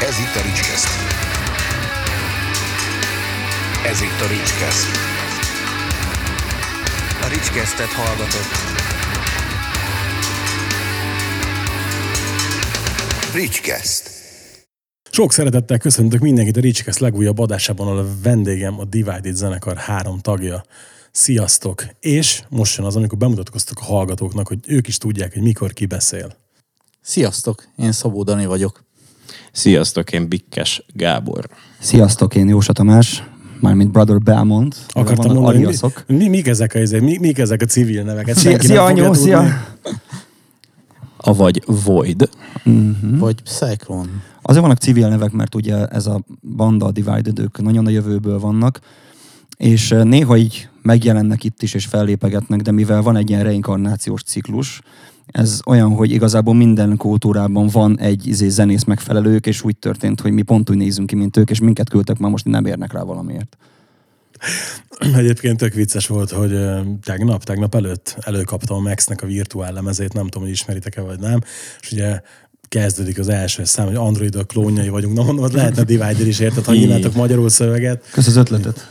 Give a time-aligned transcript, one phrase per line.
[0.00, 0.88] Ez itt a Ricskeszt.
[3.86, 4.86] Ez itt a Ricskeszt.
[7.22, 8.52] A Ricskesztet hallgatott.
[13.34, 14.10] Ricskeszt.
[15.10, 20.18] Sok szeretettel köszöntök mindenkit a Ricskeszt legújabb adásában, ahol a vendégem a Divided zenekar három
[20.18, 20.64] tagja.
[21.10, 21.86] Sziasztok!
[22.00, 25.86] És most jön az, amikor bemutatkoztok a hallgatóknak, hogy ők is tudják, hogy mikor ki
[25.86, 26.36] beszél.
[27.00, 28.85] Sziasztok, én Szabó Dani vagyok.
[29.52, 31.48] Sziasztok, én Bikkes Gábor.
[31.78, 33.22] Sziasztok, én Jósa Tamás,
[33.60, 34.76] mármint Brother Belmont.
[34.88, 36.04] Akartam mondani, aliaszok.
[36.06, 38.36] mi, mi, mik, ezek a, izé- mi, mik ezek a civil neveket?
[38.36, 39.18] Szia, Senki szia anyu, tudni.
[39.18, 39.44] szia!
[41.16, 42.28] Avagy Void.
[42.64, 43.18] Mhm.
[43.18, 44.08] Vagy Cyclone.
[44.42, 46.20] Azért vannak civil nevek, mert ugye ez a
[46.56, 48.80] banda, a Divided, ők nagyon a jövőből vannak,
[49.56, 54.80] és néha így megjelennek itt is, és fellépegetnek, de mivel van egy ilyen reinkarnációs ciklus,
[55.26, 60.32] ez olyan, hogy igazából minden kultúrában van egy izé, zenész megfelelők, és úgy történt, hogy
[60.32, 63.02] mi pont úgy nézünk ki, mint ők, és minket küldtek, már most nem érnek rá
[63.02, 63.56] valamiért.
[65.14, 66.58] Egyébként tök vicces volt, hogy
[67.02, 71.40] tegnap, tegnap előtt előkaptam a Maxnek a virtuál lemezét, nem tudom, hogy ismeritek-e vagy nem,
[71.80, 72.20] és ugye
[72.68, 75.16] kezdődik az első szám, hogy Android a klónjai vagyunk.
[75.16, 78.10] Na mondom, lehetne Divider is, érted, ha írnátok magyarul szöveget.
[78.10, 78.90] Kösz az ötletet.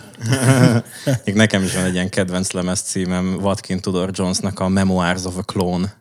[1.25, 5.37] Még nekem is van egy ilyen kedvenc lemez címem, Watkin Tudor Jonesnak a Memoirs of
[5.37, 5.93] a Clone.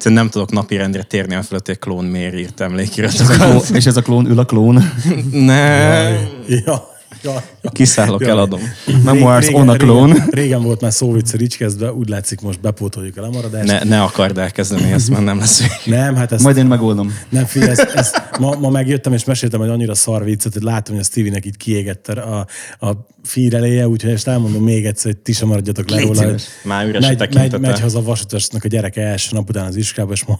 [0.00, 3.68] Egyszerűen nem tudok napirendre térni a fölött, egy klón miért írt emlékiratokat.
[3.68, 4.92] És ez a klón ül a klón.
[5.32, 6.28] Nem.
[6.46, 6.88] Ja,
[7.22, 7.70] ja, ja.
[7.70, 8.30] Kiszállok, Jaj.
[8.30, 8.60] eladom.
[9.04, 10.12] Memoirs Régen- on a clone.
[10.12, 13.66] Régen, régen volt már szó vicc a Ricskesztbe, úgy látszik most bepótoljuk a lemaradást.
[13.66, 15.62] Ne, ne akard elkezdeni ezt, mert nem lesz.
[15.84, 17.18] Nem, hát ezt Majd én megoldom.
[17.28, 20.94] Nem, figyelj, ezt, ezt, ma, ma, megjöttem és meséltem, hogy annyira szar viccet, hogy látom,
[20.94, 22.46] hogy a Stevie-nek itt kiégett a,
[22.86, 26.34] a feed eléje, úgyhogy ezt elmondom még egyszer, hogy ti sem maradjatok le róla.
[26.64, 29.76] Már üres a megy, megy, megy haza a vasutasnak a gyereke első nap után az
[29.76, 30.38] iskolába, és ma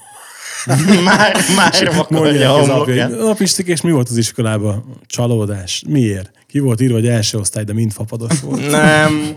[1.05, 4.85] már, már vakarja a hogy napistik, és mi volt az iskolában?
[5.07, 5.83] Csalódás.
[5.89, 6.31] Miért?
[6.47, 8.71] Ki volt írva, hogy első osztály, de mind fapados volt.
[8.71, 9.37] Nem.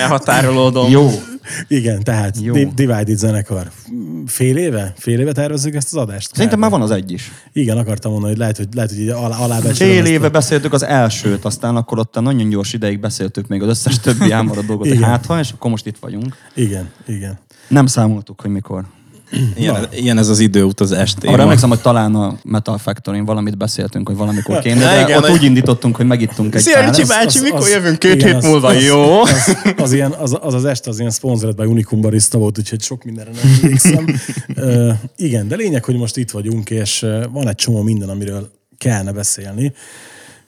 [0.00, 0.90] Elhatárolódom.
[0.90, 1.10] Jó.
[1.68, 2.52] Igen, tehát Jó.
[2.52, 3.70] Di- Divided zenekar.
[4.26, 4.92] Fél éve?
[4.96, 6.34] Fél éve tervezzük ezt az adást?
[6.34, 7.30] Szerintem már van az egy is.
[7.52, 10.28] Igen, akartam mondani, hogy lehet, hogy, lehet, hogy így alá, alábecsülöm Fél ezt a- éve
[10.28, 14.66] beszéltük az elsőt, aztán akkor ott nagyon gyors ideig beszéltük még az összes többi elmaradt
[14.66, 16.36] dolgot, hogy hát ha, és akkor most itt vagyunk.
[16.54, 17.38] Igen, igen.
[17.68, 18.84] Nem számoltuk, hogy mikor.
[19.56, 21.32] Ilyen, ilyen ez az időutazás téma.
[21.32, 25.30] Arra emlékszem, hogy talán a Metal factory valamit beszéltünk, hogy valamikor kéne, de igen, ott
[25.30, 26.96] úgy indítottunk, hogy megittunk egy Szia, párat.
[26.96, 27.98] Ricsi bácsi, mikor az- jövünk?
[27.98, 29.20] Két igen, hét az- múlva, az- jó?
[29.22, 32.80] Az, az, ilyen, az, az, az este az ilyen sponsored by Unicum barista volt, úgyhogy
[32.82, 34.06] sok mindenre nem emlékszem.
[34.56, 39.12] uh, igen, de lényeg, hogy most itt vagyunk, és van egy csomó minden, amiről kellene
[39.12, 39.72] beszélni.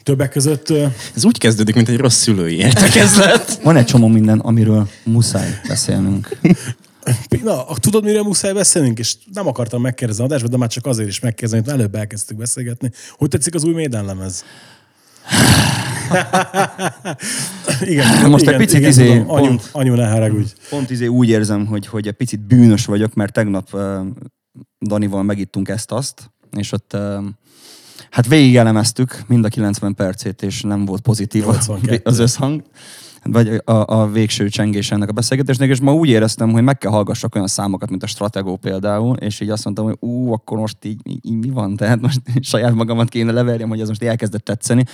[0.03, 0.73] Többek között
[1.17, 3.61] Ez úgy kezdődik, mint egy rossz szülői értekezlet.
[3.63, 6.37] Van egy csomó minden, amiről muszáj beszélnünk.
[7.43, 8.99] Na, tudod, miről muszáj beszélnünk?
[8.99, 12.37] És nem akartam megkérdezni az adásba, de már csak azért is megkérdezni, mert előbb elkezdtük
[12.37, 12.91] beszélgetni.
[13.11, 14.44] Hogy tetszik az új Maiden lemez?
[17.81, 19.31] igen, Most egy igen, picit igen, izé, tudom.
[19.31, 20.53] anyu, pont- anyu, ne haragudj.
[20.69, 24.06] Pont izé úgy érzem, hogy, hogy egy picit bűnös vagyok, mert tegnap uh,
[24.81, 27.25] Danival megittunk ezt-azt, és ott uh,
[28.11, 32.00] hát végig elemeztük mind a 90 percét, és nem volt pozitív 82.
[32.05, 32.62] az összhang
[33.29, 36.91] vagy a, a végső csengés ennek a beszélgetésnek, és ma úgy éreztem, hogy meg kell
[36.91, 40.85] hallgassak olyan számokat, mint a Stratego például, és így azt mondtam, hogy ú, akkor most
[40.85, 44.45] így, így, így mi van, tehát most saját magamat kéne leverjem, hogy ez most elkezdett
[44.45, 44.85] tetszeni.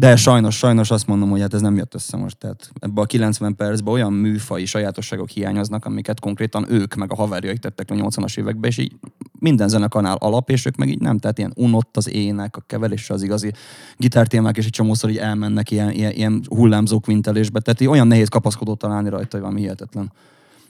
[0.00, 2.36] De sajnos, sajnos azt mondom, hogy hát ez nem jött össze most.
[2.36, 7.58] Tehát ebbe a 90 percben olyan műfai sajátosságok hiányoznak, amiket konkrétan ők meg a haverjaik
[7.58, 8.92] tettek a 80-as években, és így
[9.38, 11.18] minden zenekanál alap, és ők meg így nem.
[11.18, 13.52] Tehát ilyen unott az ének, a keverés az igazi
[13.96, 17.60] gitártémák, és egy csomószor így elmennek ilyen, ilyen, ilyen hullámzó kvintelésbe.
[17.60, 20.12] Tehát így olyan nehéz kapaszkodót találni rajta, hogy valami hihetetlen.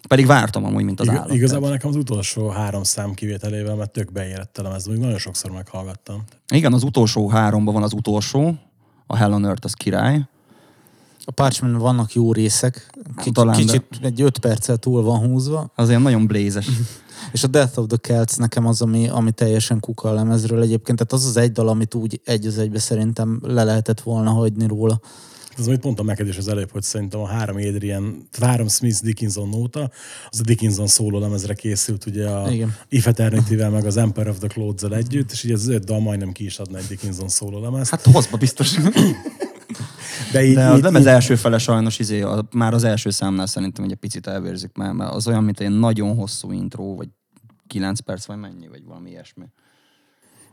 [0.08, 1.34] Pedig vártam amúgy, mint az Iga, állat.
[1.34, 5.50] igazából nekem az utolsó három szám kivételével, mert tök beérett a lemez, még nagyon sokszor
[5.50, 6.24] meghallgattam.
[6.52, 8.54] Igen, az utolsó háromban van az utolsó,
[9.10, 10.28] a Hell on Earth az király.
[11.25, 15.72] A Parchment vannak jó részek, kicsit, Talán, de- kicsit egy öt perccel túl van húzva,
[15.75, 16.66] Az ilyen nagyon blézes.
[17.32, 20.99] és a Death of the Celts nekem az, ami, ami teljesen kuka a lemezről egyébként,
[20.99, 24.67] tehát az az egy dal, amit úgy egy az egybe szerintem le lehetett volna hagyni
[24.67, 25.00] róla.
[25.60, 29.02] Ez amit mondtam neked is az előbb, hogy szerintem a három Adrian, tehát három Smith
[29.02, 29.90] Dickinson nóta,
[30.28, 32.74] az a Dickinson szóló lemezre készült ugye a Igen.
[32.88, 36.32] If Eternity-vel, meg az Emperor of the clothes együtt, és így az öt dal majdnem
[36.32, 37.88] ki is adna egy Dickinson szóló lemez.
[37.88, 38.74] Hát hozba biztos.
[40.32, 43.10] de így, De az így, nem az első fele sajnos, izé, a, már az első
[43.10, 47.08] számnál szerintem egy picit elvérzik már, mert az olyan, mint egy nagyon hosszú intro, vagy
[47.66, 49.44] 9 perc, vagy mennyi, vagy valami ilyesmi.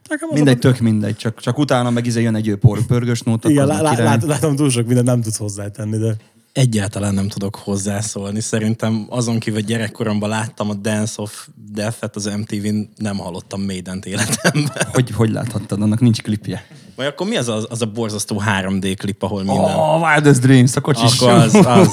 [0.09, 3.49] Nekem Mindegy, tök mindegy, csak, csak utána meg izé jön egy ő por, pörgős nóta,
[3.49, 6.15] Igen, lá, lá, lát, látom túl sok mindent nem tudsz hozzátenni, de
[6.57, 8.39] egyáltalán nem tudok hozzászólni.
[8.39, 14.05] Szerintem azon kívül, hogy gyerekkoromban láttam a Dance of Death-et az MTV-n, nem hallottam Maiden-t
[14.05, 14.87] életemben.
[14.91, 15.81] Hogy, hogy láthattad?
[15.81, 16.65] Annak nincs klipje.
[16.97, 19.63] Vagy akkor mi az a, az a borzasztó 3D klip, ahol minden...
[19.75, 21.19] Oh, Wildest Dreams, a kocsis.
[21.19, 21.89] Akkor az, az,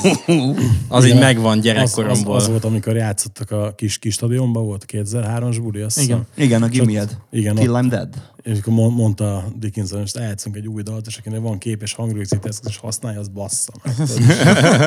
[0.89, 2.37] az így megvan Az, az, gyerekkoromból.
[2.37, 6.27] az, volt, amikor játszottak a kis, kis stadionban, volt 2003-as buli, azt Igen.
[6.37, 7.17] Igen, a És Gimme ott- Ed.
[7.31, 8.09] Igen, Till ott- I'm Dead.
[8.43, 11.93] És akkor mond- mondta Dickinson, hogy eljátszunk egy új dalt, és akinek van kép és
[11.93, 13.95] hangrögzítő eszköz, és használja, az bassza meg.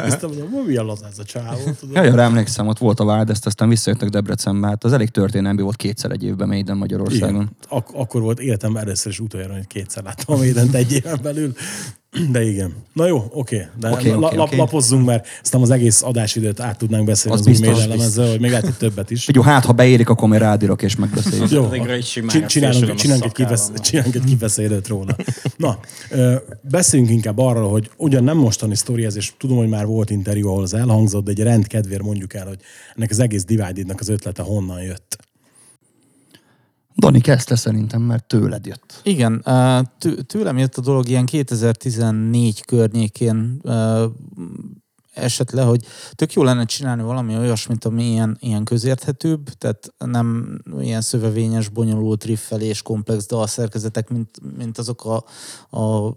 [0.03, 1.59] Ezt mondom, mi a laza ez a csávó?
[1.93, 4.67] Jaj, arra emlékszem, ott volt a Wild, ezt aztán visszajöttek Debrecenbe.
[4.67, 7.35] Hát az elég történelmi volt kétszer egy évben Maiden Magyarországon.
[7.35, 7.49] Igen.
[7.69, 11.53] Ak- akkor volt életemben először is utoljára, hogy kétszer láttam a Maident egy éven belül.
[12.31, 12.73] De igen.
[12.93, 13.67] Na jó, oké.
[13.79, 14.55] De Oké, la- oké, la- oké.
[14.55, 18.29] lapozzunk, mert aztán az egész adásidőt át tudnánk beszélni Az az, új biztos, Maiden lemezzel,
[18.29, 19.27] hogy még lehet, hogy többet is.
[19.33, 21.51] Jó, hát ha beérik, akkor majd rádirok és megbeszéljük.
[21.51, 22.03] Jó, egy
[22.47, 23.77] csinálunk, csinálunk, egy szakállammal.
[23.79, 25.15] csinálunk egy kibeszélőt róla.
[25.57, 25.79] Na,
[26.61, 30.47] beszéljünk inkább arról, hogy ugyan nem mostani sztori ez, és tudom, hogy már volt interjú,
[30.47, 32.59] ahol az elhangzott, de egy rendkedvér mondjuk el, hogy
[32.95, 35.17] ennek az egész Divided-nak az ötlete honnan jött.
[36.97, 38.99] Dani kezdte szerintem, mert tőled jött.
[39.03, 39.43] Igen,
[40.27, 43.61] tőlem jött a dolog ilyen 2014 környékén
[45.17, 45.85] esett le, hogy
[46.15, 52.23] tök jó lenne csinálni valami olyasmit, ami ilyen, ilyen közérthetőbb, tehát nem ilyen szövevényes, bonyolult
[52.23, 55.23] riffelés, komplex dalszerkezetek, mint, mint azok a,
[55.77, 56.13] a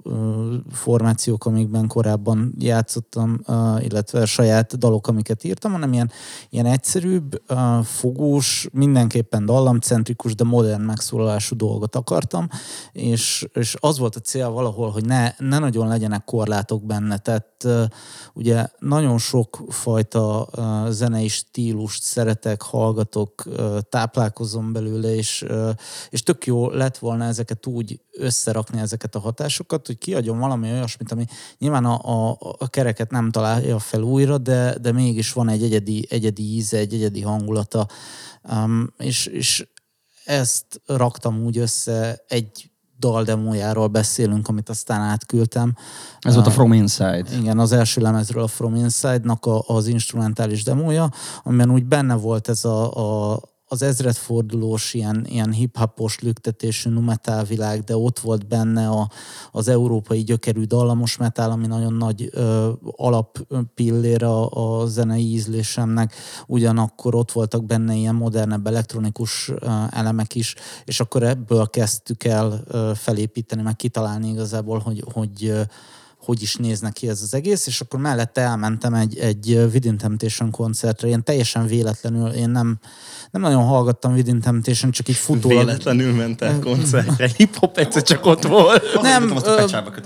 [0.73, 3.41] formációk, amikben korábban játszottam,
[3.79, 6.11] illetve saját dalok, amiket írtam, hanem ilyen,
[6.51, 7.43] ilyen egyszerűbb,
[7.83, 12.49] fogós, mindenképpen dallamcentrikus, de modern megszólalású dolgot akartam,
[12.93, 17.67] és, és az volt a cél valahol, hogy ne, ne nagyon legyenek korlátok benne, tehát
[18.35, 20.49] ugye nagyon sok fajta
[20.89, 23.45] zenei stílust szeretek, hallgatok,
[23.89, 25.45] táplálkozom belőle, és,
[26.09, 31.13] és tök jó lett volna ezeket úgy összerakni, ezeket a hatásokat, hogy kiadjon valami olyasmit,
[31.13, 31.25] ami
[31.59, 36.07] nyilván a, a, a kereket nem találja fel újra, de, de mégis van egy egyedi,
[36.11, 37.89] egyedi íze, egy egyedi hangulata,
[38.51, 39.67] um, és, és
[40.25, 42.70] ezt raktam úgy össze egy
[43.01, 45.75] daldemójáról beszélünk, amit aztán átküldtem.
[46.21, 47.25] Ez volt a From Inside.
[47.39, 51.11] igen, az első lemezről a From Inside-nak a, az instrumentális demója,
[51.43, 53.41] amiben úgy benne volt ez a, a
[53.73, 59.11] az ezredfordulós, ilyen, ilyen hip-hopos lüktetésű numetál világ, de ott volt benne a,
[59.53, 66.15] az európai gyökerű dallamos metál, ami nagyon nagy ö, alappillér a, a zenei ízlésemnek.
[66.47, 72.65] Ugyanakkor ott voltak benne ilyen modernebb elektronikus ö, elemek is, és akkor ebből kezdtük el
[72.67, 75.63] ö, felépíteni, meg kitalálni igazából, hogy, hogy ö,
[76.25, 80.51] hogy is néz neki ez az egész, és akkor mellette elmentem egy, egy Within Temptation
[80.51, 82.79] koncertre, én teljesen véletlenül, én nem,
[83.31, 85.65] nem nagyon hallgattam Within Temptation, csak így futólag.
[85.65, 87.31] Véletlenül ment el koncertre.
[87.37, 88.83] Hip-hop egyszer csak ott volt.
[89.03, 89.65] Nem, ö,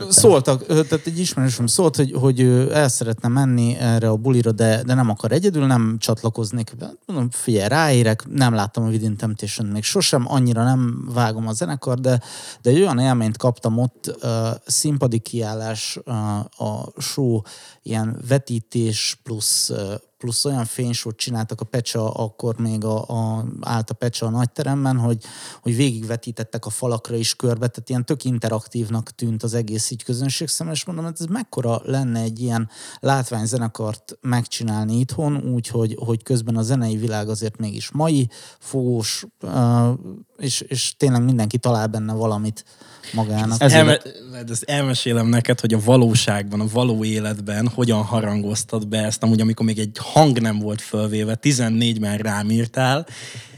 [0.08, 2.40] szóltak, tehát egy ismerősöm szólt, hogy, hogy
[2.72, 6.72] el szeretne menni erre a bulira, de, de nem akar egyedül, nem csatlakoznék.
[7.06, 11.98] Mondom, figyelj, ráérek, nem láttam a Within Temptation még sosem, annyira nem vágom a zenekar,
[12.00, 12.20] de,
[12.62, 14.30] de egy olyan élményt kaptam ott, uh,
[14.66, 15.98] színpadi kiállás,
[16.56, 17.42] a show,
[17.82, 19.72] ilyen vetítés plusz
[20.24, 24.98] plusz olyan fénysót csináltak a Pecsa, akkor még a, a, állt a Pecsa a nagyteremben,
[24.98, 25.18] hogy,
[25.62, 30.48] hogy végigvetítettek a falakra is körbe, tehát ilyen tök interaktívnak tűnt az egész így közönség
[30.48, 32.68] szemben, és mondom, hogy ez mekkora lenne egy ilyen
[33.00, 38.28] látványzenekart megcsinálni itthon, úgy, hogy, hogy közben a zenei világ azért mégis mai,
[38.58, 39.26] fogós,
[40.36, 42.64] és, és tényleg mindenki talál benne valamit
[43.12, 43.60] magának.
[43.60, 49.04] Ez- Elme- de ezt elmesélem neked, hogy a valóságban, a való életben hogyan harangoztad be
[49.04, 53.06] ezt, amúgy amikor még egy hang nem volt fölvéve, 14-ben rám írtál,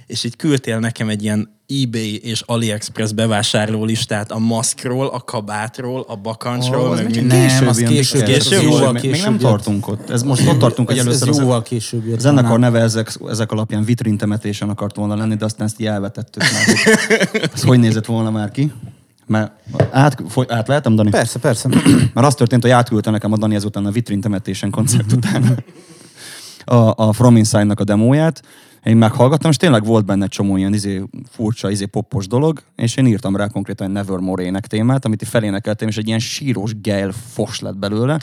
[0.06, 6.04] és így küldtél nekem egy ilyen eBay és AliExpress bevásárló listát a maszkról, a kabátról,
[6.08, 7.46] a bakancsról, Az meg még minden.
[7.46, 8.28] Nem, az később Dikter.
[8.28, 10.10] jött, az Később jóval még- Még később nem tartunk ott.
[10.10, 12.16] Ez most ott tartunk, hogy ez, ez először az, jóval később jött.
[12.16, 16.42] a zenekar neve ezek, ezek alapján vitrintemetésen akart volna lenni, de aztán ezt így elvetettük
[16.42, 16.76] már.
[17.54, 18.72] Ez hogy nézett volna már ki?
[19.26, 19.52] Mert
[19.90, 21.10] át, foly, át lehetem, Dani?
[21.10, 21.68] Persze, persze.
[22.14, 25.44] Mert az történt, hogy átküldte nekem a Dani ezután a vitrin temetésen koncert után
[26.66, 28.42] a, a From Inside-nak a demóját.
[28.84, 33.06] Én meghallgattam, és tényleg volt benne csomó ilyen izé, furcsa, izé poppos dolog, és én
[33.06, 37.12] írtam rá konkrétan egy Nevermore ének témát, amit így felénekeltem, és egy ilyen sírós gejl
[37.32, 38.18] fos lett belőle.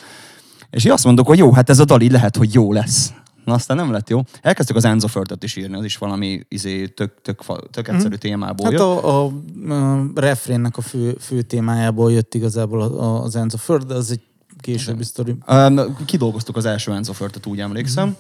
[0.69, 3.13] És én azt mondok, hogy jó, hát ez a dal így lehet, hogy jó lesz.
[3.45, 4.21] Na aztán nem lett jó.
[4.41, 8.65] Elkezdtük az Enzo Furtot is írni, az is valami izé, tök, tök, tök egyszerű témából
[8.65, 8.81] Hát jött.
[8.81, 9.31] a, a,
[9.73, 14.21] a refrénnek a fő, fő témájából jött igazából az Enzo Ford, de az egy
[14.59, 15.35] későbbi sztori.
[15.47, 18.15] Um, kidolgoztuk az első Enzo Furtot, úgy emlékszem.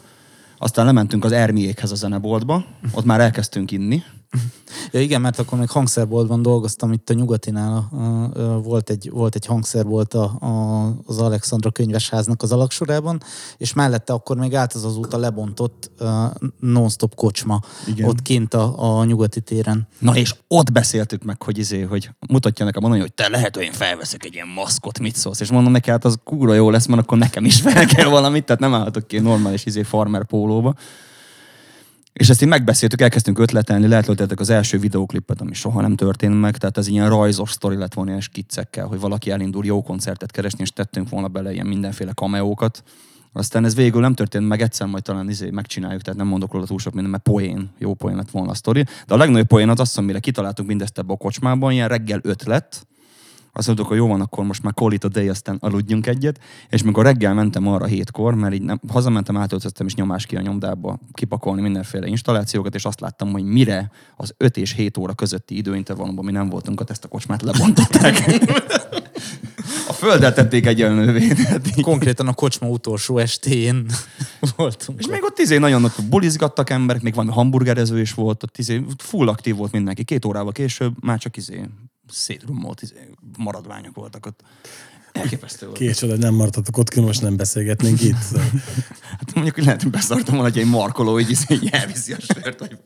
[0.63, 4.03] Aztán lementünk az Ermiékhez a zeneboltba, ott már elkezdtünk inni.
[4.91, 7.89] Ja igen, mert akkor még hangszerboltban dolgoztam itt a nyugatinál.
[8.63, 13.21] Volt, egy, volt egy hangszerbolt a, a, az Alexandra könyvesháznak az alaksorában,
[13.57, 16.07] és mellette akkor még állt az azóta lebontott uh,
[16.59, 18.09] non-stop kocsma Igen.
[18.09, 19.87] ott kint a, a nyugati téren.
[19.99, 23.65] Na és ott beszéltük meg, hogy izé, hogy mutatja nekem mondani, hogy te lehet, hogy
[23.65, 25.39] én felveszek egy ilyen maszkot, mit szólsz?
[25.39, 28.45] És mondom neki, hát az kúra jó lesz, mert akkor nekem is fel kell valamit,
[28.45, 30.75] tehát nem állhatok ki normális izé farmer pólóba.
[32.13, 36.57] És ezt így megbeszéltük, elkezdtünk ötletelni, lehetőletetek az első videóklipet, ami soha nem történt meg,
[36.57, 40.61] tehát ez ilyen rajzos sztori lett volna ilyen skiccekkel, hogy valaki elindul jó koncertet keresni,
[40.61, 42.83] és tettünk volna bele ilyen mindenféle kameókat.
[43.31, 46.65] Aztán ez végül nem történt meg, egyszer majd talán izé megcsináljuk, tehát nem mondok róla
[46.65, 48.83] túl sok minden, mert poén, jó poén lett volna a sztori.
[49.07, 52.43] De a legnagyobb poén az az, amire kitaláltuk mindezt ebbe a kocsmában, ilyen reggel öt
[52.43, 52.87] lett,
[53.55, 56.39] azt mondtuk, hogy jó van, akkor most már call it a day, aztán aludjunk egyet.
[56.69, 60.41] És mikor reggel mentem arra hétkor, mert így nem, hazamentem, átöltöztem is nyomás ki a
[60.41, 65.57] nyomdába, kipakolni mindenféle installációkat, és azt láttam, hogy mire az 5 és 7 óra közötti
[65.57, 68.23] időintervallumban mi nem voltunk, ott ezt a kocsmát lebontották.
[69.87, 71.27] a földet tették egyenlővé.
[71.27, 73.85] Tehát így- Konkrétan a kocsma utolsó estén
[74.55, 74.99] voltunk.
[74.99, 78.85] És még ott izé nagyon ott bulizgattak emberek, még valami hamburgerező is volt, ott izé
[78.97, 80.03] full aktív volt mindenki.
[80.03, 81.63] Két órával később már csak izé
[82.13, 84.41] szétrummolt izé, maradványok voltak ott.
[85.11, 85.77] Elképesztő volt.
[85.77, 88.15] Két csoda, nem maradhatok ott, most nem beszélgetnénk itt.
[89.19, 92.17] Hát mondjuk, hogy lehet, hogy beszartam volna, hogy egy markoló így, izé, így elviszi a
[92.19, 92.59] sört.
[92.59, 92.77] Vagy...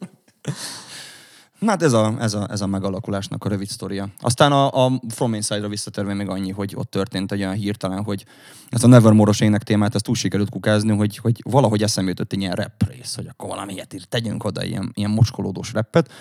[1.59, 4.07] Na hát ez a, ez, a, ez a megalakulásnak a rövid sztoria.
[4.19, 8.25] Aztán a, a From Inside-ra visszatérve még annyi, hogy ott történt egy olyan hirtelen, hogy
[8.69, 12.39] ez a Nevermore-os ének témát, ezt úgy sikerült kukázni, hogy, hogy valahogy eszembe jutott egy
[12.39, 16.11] ilyen rap rész, hogy akkor valami ilyet ír, tegyünk oda ilyen, ilyen mocskolódós rappet.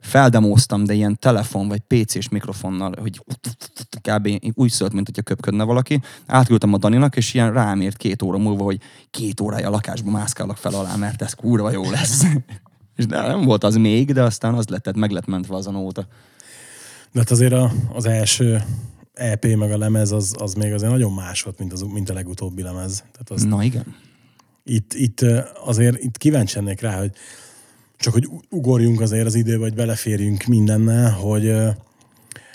[0.00, 3.22] Feldemóztam, de ilyen telefon vagy PC-s mikrofonnal, hogy
[4.00, 4.28] kb.
[4.54, 6.00] úgy szólt, mint hogyha köpködne valaki.
[6.26, 8.80] Átküldtem a Daninak, és ilyen rám írt két óra múlva, hogy
[9.10, 12.24] két órája a lakásba mászkálok fel alá, mert ez kurva jó lesz.
[12.96, 15.70] és de nem volt az még, de aztán az lett, meg lett mentve az a
[15.70, 16.06] nóta.
[17.12, 18.62] De hát azért a, az első
[19.14, 22.14] EP meg a lemez az, az még azért nagyon más volt, mint, az, mint a
[22.14, 22.96] legutóbbi lemez.
[22.96, 23.94] Tehát az, Na igen.
[24.64, 25.20] itt, itt
[25.64, 27.12] azért itt kíváncsi lennék rá, hogy
[28.00, 31.52] csak hogy ugorjunk azért az időbe, hogy beleférjünk mindennel, hogy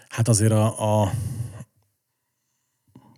[0.09, 1.11] hát azért a, a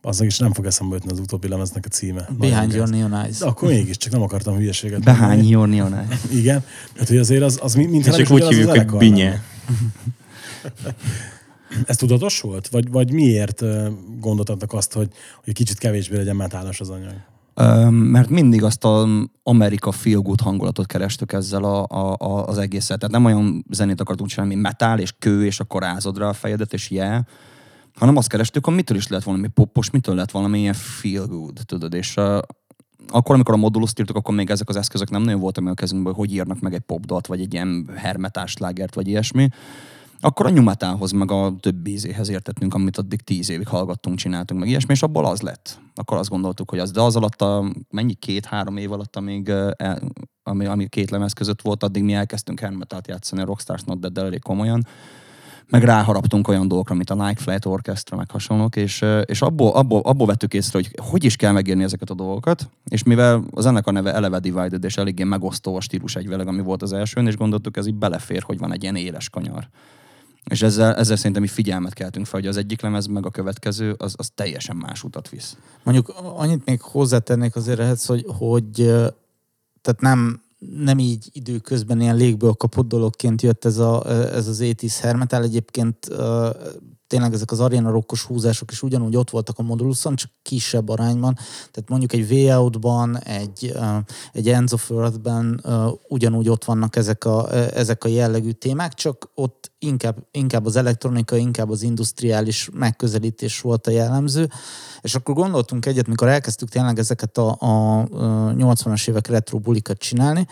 [0.02, 2.30] az is nem fog eszembe jutni az utóbbi lemeznek a címe.
[2.38, 3.38] Behind your neon eyes.
[3.38, 5.50] De akkor mégis, csak nem akartam hülyeséget Behány mondani.
[5.50, 6.08] Jornionál.
[6.40, 6.64] Igen.
[6.98, 9.42] Hát, hogy azért az, az mi- mintha nem Csak úgy hívjuk, hogy Binye.
[11.86, 12.68] Ez tudatos volt?
[12.68, 15.10] Vagy, vagy miért ö, gondoltatok azt, hogy,
[15.44, 17.14] hogy kicsit kevésbé legyen metálos az anyag?
[17.90, 19.08] Mert mindig azt a
[19.44, 23.00] Amerika feel good hangulatot kerestük ezzel a, a, a, az egészet.
[23.00, 26.34] Tehát nem olyan zenét akartunk csinálni, mint metál és kő, és akkor rázod rá a
[26.34, 27.24] fejedet, és yeah,
[27.96, 31.60] hanem azt kerestük, hogy mitől is lehet valami popos, mitől lehet valami ilyen feel good,
[31.66, 32.38] tudod, és uh,
[33.08, 35.76] akkor, amikor a moduluszt írtuk, akkor még ezek az eszközök nem nagyon voltak meg a
[35.76, 39.50] kezünkben, hogy írnak meg egy popdalt, vagy egy ilyen hermetás slágert, vagy ilyesmi.
[40.20, 44.70] Akkor a nyumatához, meg a többi ízéhez értettünk, amit addig tíz évig hallgattunk, csináltunk, meg
[44.70, 45.80] ilyesmi, és abból az lett.
[45.96, 50.02] Akkor azt gondoltuk, hogy az, de az alatt a, mennyi két-három év alatt, amíg, el,
[50.44, 54.18] ami, ami két lemez között volt, addig mi elkezdtünk hermetát játszani a Rockstars Not Dead
[54.18, 54.88] elég komolyan
[55.70, 60.02] meg ráharaptunk olyan dolgokra, mint a Nike Flight Orchestra, meg hasonlók, és, és abból, abból,
[60.04, 63.88] abból vettük észre, hogy hogy is kell megírni ezeket a dolgokat, és mivel az ennek
[63.88, 67.38] a neve eleve divided, és eléggé megosztó a stílus egyveleg, ami volt az elsőn, és
[67.38, 69.70] gondoltuk, ez így belefér, hogy van egy ilyen éles kanyar.
[70.50, 73.96] És ezzel, ezzel szerintem mi figyelmet keltünk fel, hogy az egyik lemez, meg a következő,
[73.98, 75.58] az, az teljesen más utat visz.
[75.84, 78.70] Mondjuk annyit még hozzátennék azért ehhez, hogy, hogy
[79.82, 85.00] tehát nem, nem így időközben ilyen légből kapott dologként jött ez, a, ez az étis
[85.00, 85.44] hermetál.
[85.44, 86.50] Egyébként ö,
[87.08, 91.34] tényleg ezek az arena rokkos húzások is ugyanúgy ott voltak a moduluson, csak kisebb arányban.
[91.72, 93.76] Tehát mondjuk egy V-Out-ban, egy,
[94.34, 100.28] egy Earth-ben ö, ugyanúgy ott vannak ezek a, ezek a jellegű témák, csak ott inkább,
[100.32, 104.50] inkább az elektronika, inkább az industriális megközelítés volt a jellemző.
[105.02, 108.04] És akkor gondoltunk egyet, mikor elkezdtük tényleg ezeket a, a
[108.54, 110.48] 80-as évek retro bulikat csinálni,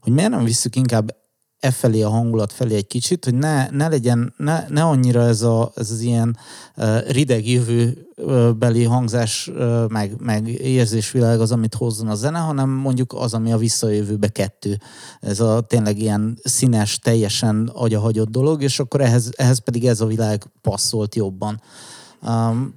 [0.00, 1.16] hogy miért nem visszük inkább
[1.60, 5.42] e felé a hangulat felé egy kicsit, hogy ne, ne legyen, ne, ne annyira ez,
[5.42, 6.36] a, ez az ilyen
[6.76, 13.12] uh, rideg jövőbeli hangzás, uh, meg, meg érzésvilág az, amit hozzon a zene, hanem mondjuk
[13.12, 14.78] az, ami a visszajövőbe kettő.
[15.20, 20.06] Ez a tényleg ilyen színes, teljesen agyahagyott dolog, és akkor ehhez, ehhez pedig ez a
[20.06, 21.60] világ passzolt jobban.
[22.22, 22.74] Um,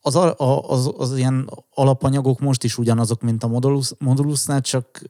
[0.00, 5.02] az, a- az, az ilyen alapanyagok most is ugyanazok, mint a Modulus, Modulusnál, csak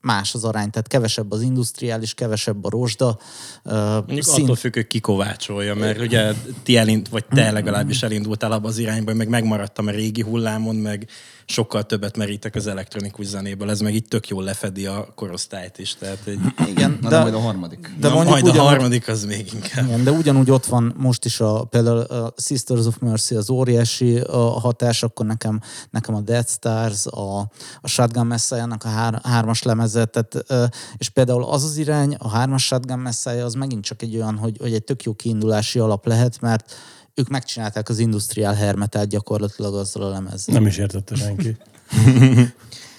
[0.00, 3.18] más az arány, tehát kevesebb az industriális, kevesebb a rozsda.
[3.64, 8.52] Uh, Mondjuk attól függ, hogy ki kovácsolja, mert ugye ti elind, vagy te legalábbis elindultál
[8.52, 11.08] abba az irányba, meg megmaradtam a régi hullámon, meg
[11.46, 15.94] sokkal többet merítek az elektronikus zenéből, ez meg így tök jól lefedi a korosztályt is.
[15.94, 16.38] Tehát, hogy
[16.68, 17.90] Igen, Na, de, de majd a harmadik.
[18.00, 19.86] de Na, majd a ugyanúgy- harmadik az még inkább.
[19.86, 24.16] Igen, de ugyanúgy ott van most is a, például a Sisters of Mercy az óriási
[24.18, 27.38] a hatás, akkor nekem, nekem a Dead Stars, a,
[27.80, 29.62] a Shotgun Messiah-nak a hár, hármas
[29.94, 34.16] lemezet, tehát, és például az az irány, a hármas Shotgun Messiah az megint csak egy
[34.16, 36.74] olyan, hogy, hogy egy tök jó kiindulási alap lehet, mert
[37.14, 40.54] ők megcsinálták az industrial hermetát gyakorlatilag azzal a lemezzel.
[40.54, 41.56] Nem is értette senki.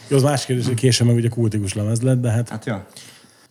[0.07, 2.85] Jó, az más kérdés, hogy később meg ugye kultikus lemez lett, de hát Hát ja.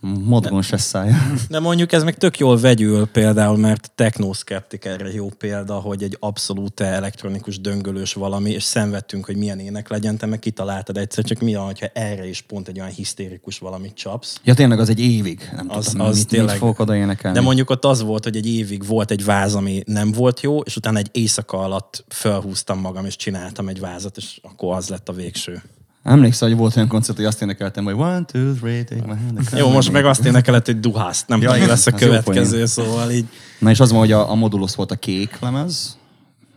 [0.01, 1.17] Modgon se szája.
[1.49, 6.17] De mondjuk ez meg tök jól vegyül például, mert technoszkeptik erre jó példa, hogy egy
[6.21, 11.39] abszolút elektronikus döngölős valami, és szenvedtünk, hogy milyen ének legyen, te meg kitaláltad egyszer, csak
[11.41, 14.41] mi hogyha erre is pont egy olyan hisztérikus valamit csapsz.
[14.45, 15.51] Ja, tényleg az egy évig.
[15.57, 16.49] Nem Az- tudtam, az mit, tényleg.
[16.51, 17.39] mit fogok oda énekelni.
[17.39, 20.61] De mondjuk ott az volt, hogy egy évig volt egy váz, ami nem volt jó,
[20.61, 25.09] és utána egy éjszaka alatt felhúztam magam, és csináltam egy vázat, és akkor az lett
[25.09, 25.63] a végső.
[26.03, 29.37] Emlékszel, hogy volt olyan koncert, hogy azt énekeltem, hogy one, two, three, take my hand.
[29.37, 30.09] and Jó, most meg me.
[30.09, 31.29] azt énekelett, hogy duhászt.
[31.29, 33.27] Nem Ja, tudom, lesz a következő, szóval így
[33.59, 35.99] Na és az van, hogy a, a Modulus volt a kék lemez,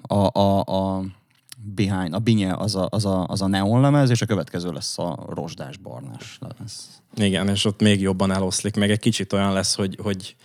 [0.01, 1.03] a, a, a
[1.75, 4.97] Behind, a Binye az a, az, a, az a neon lemez, és a következő lesz
[4.97, 7.01] a rozsdás barnás lemez.
[7.15, 10.35] Igen, és ott még jobban eloszlik, meg egy kicsit olyan lesz, hogy, hogy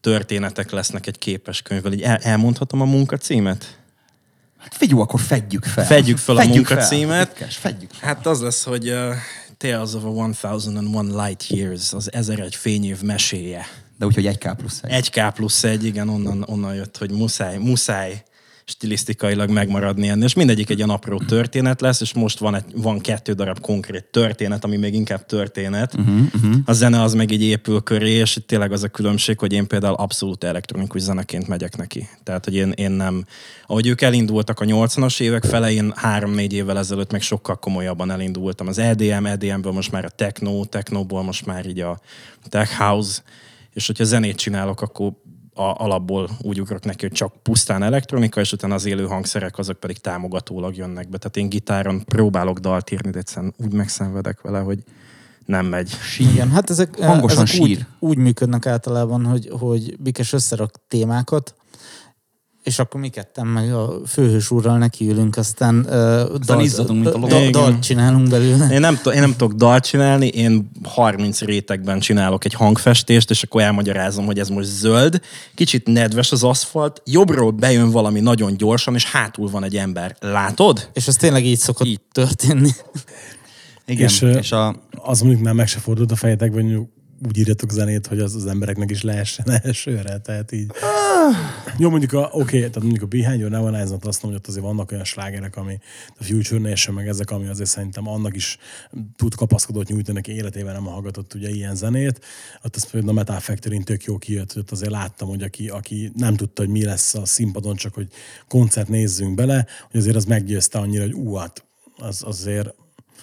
[0.00, 1.92] történetek lesznek egy képes könyvvel.
[1.92, 3.80] Így el, elmondhatom a munkacímet?
[4.62, 5.84] Hát figyelj, akkor fedjük fel.
[5.84, 7.28] Fedjük fel a Fedjük munkacímet.
[7.28, 8.08] Ritkás, Fedjük fel.
[8.08, 9.14] Hát az lesz, hogy uh,
[9.56, 13.66] Tales of a 1001 Light Years, az 1001 fényév meséje.
[13.98, 15.08] De úgyhogy egy K plusz egy.
[15.10, 18.22] 1K plusz egy, igen, onnan, onnan jött, hogy muszáj, muszáj
[18.64, 23.00] stilisztikailag megmaradni ennél, és mindegyik egy ilyen apró történet lesz, és most van, egy, van
[23.00, 25.94] kettő darab konkrét történet, ami még inkább történet.
[25.94, 26.54] Uh-huh, uh-huh.
[26.64, 29.66] A zene az meg így épül köré, és itt tényleg az a különbség, hogy én
[29.66, 32.08] például abszolút elektronikus zeneként megyek neki.
[32.22, 33.24] Tehát, hogy én, én nem...
[33.66, 38.66] Ahogy ők elindultak a 80-as évek fele, én három-négy évvel ezelőtt meg sokkal komolyabban elindultam.
[38.66, 42.00] Az EDM, EDM-ből most már a techno, technóból most már így a
[42.48, 43.22] tech house,
[43.72, 45.12] és hogyha zenét csinálok, akkor
[45.54, 49.80] a, alapból úgy ugrok neki, hogy csak pusztán elektronika, és utána az élő hangszerek azok
[49.80, 51.18] pedig támogatólag jönnek be.
[51.18, 54.82] Tehát én gitáron próbálok dalt írni, de egyszerűen úgy megszenvedek vele, hogy
[55.46, 55.92] nem megy.
[56.18, 57.86] Igen, hát ezek, Hangosan ezek úgy, sír.
[57.98, 61.54] úgy működnek általában, hogy, hogy Bikes összerak témákat,
[62.62, 65.84] és akkor mi ketten meg a főhős úrral nekiülünk, aztán uh,
[66.38, 67.50] dal, izzatunk, mint a da, lovak.
[67.50, 68.68] da, dalt csinálunk belőle.
[68.70, 73.62] Én nem, én nem tudok dalt csinálni, én 30 rétegben csinálok egy hangfestést, és akkor
[73.62, 75.20] elmagyarázom, hogy ez most zöld,
[75.54, 80.16] kicsit nedves az aszfalt, jobbról bejön valami nagyon gyorsan, és hátul van egy ember.
[80.20, 80.90] Látod?
[80.92, 82.00] És ez tényleg így szokott így.
[82.12, 82.70] történni.
[83.86, 86.86] Igen, És, és a, az mondjuk már meg se fordult a fejetekben, hogy
[87.26, 90.70] úgy írjatok zenét, hogy az, az embereknek is lehessen elsőre, tehát így.
[91.78, 94.46] Jó, mondjuk a, oké, tehát mondjuk a Behind Your Now Eyes azt mondom, hogy ott
[94.46, 95.78] azért vannak olyan slágerek, ami
[96.18, 98.58] a Future Nation, meg ezek, ami azért szerintem annak is
[99.16, 102.20] tud kapaszkodót nyújtani, aki életében nem hallgatott ugye ilyen zenét.
[102.64, 105.68] Ott az például a Metal factory tök jó kijött, hogy ott azért láttam, hogy aki,
[105.68, 108.08] aki nem tudta, hogy mi lesz a színpadon, csak hogy
[108.48, 111.64] koncert nézzünk bele, hogy azért az meggyőzte annyira, hogy ú, hát
[111.96, 112.74] az azért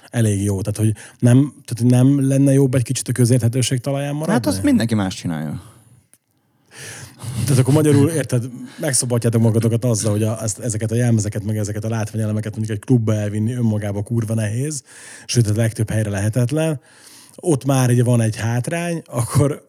[0.09, 0.61] elég jó.
[0.61, 4.33] Tehát, hogy nem, tehát, nem lenne jobb egy kicsit a közérthetőség talaján maradni?
[4.33, 5.61] hát azt mindenki más csinálja.
[7.43, 8.43] Tehát akkor magyarul, érted,
[8.79, 12.85] megszabadjátok magatokat azzal, hogy a, ezt, ezeket a jelmezeket, meg ezeket a látványelemeket mondjuk egy
[12.85, 14.83] klubba elvinni önmagába kurva nehéz,
[15.25, 16.79] sőt, a legtöbb helyre lehetetlen.
[17.39, 19.67] Ott már ugye van egy hátrány, akkor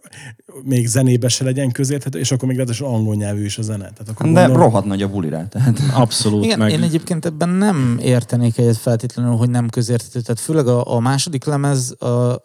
[0.63, 3.79] még zenébe se legyen közérthető, és akkor még ráadásul angol nyelvű is a zene.
[3.91, 5.47] Tehát akkor De gondolom- rohadt nagy a buli rá.
[5.49, 5.79] Tehát.
[5.95, 6.45] Abszolút.
[6.45, 6.73] Igen, meg...
[6.73, 10.21] én egyébként ebben nem értenék egyet feltétlenül, hogy nem közérthető.
[10.21, 12.43] Tehát főleg a, a második lemez, a,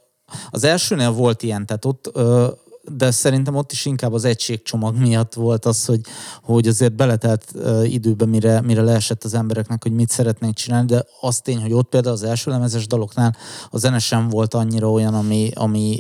[0.50, 2.48] az elsőnél volt ilyen, tehát ott ö,
[2.91, 6.02] de szerintem ott is inkább az egységcsomag miatt volt az, hogy,
[6.41, 11.06] hogy azért beletelt uh, időbe, mire, mire leesett az embereknek, hogy mit szeretnék csinálni, de
[11.21, 13.36] az tény, hogy ott például az első lemezes daloknál
[13.69, 15.98] a zene sem volt annyira olyan, ami, ami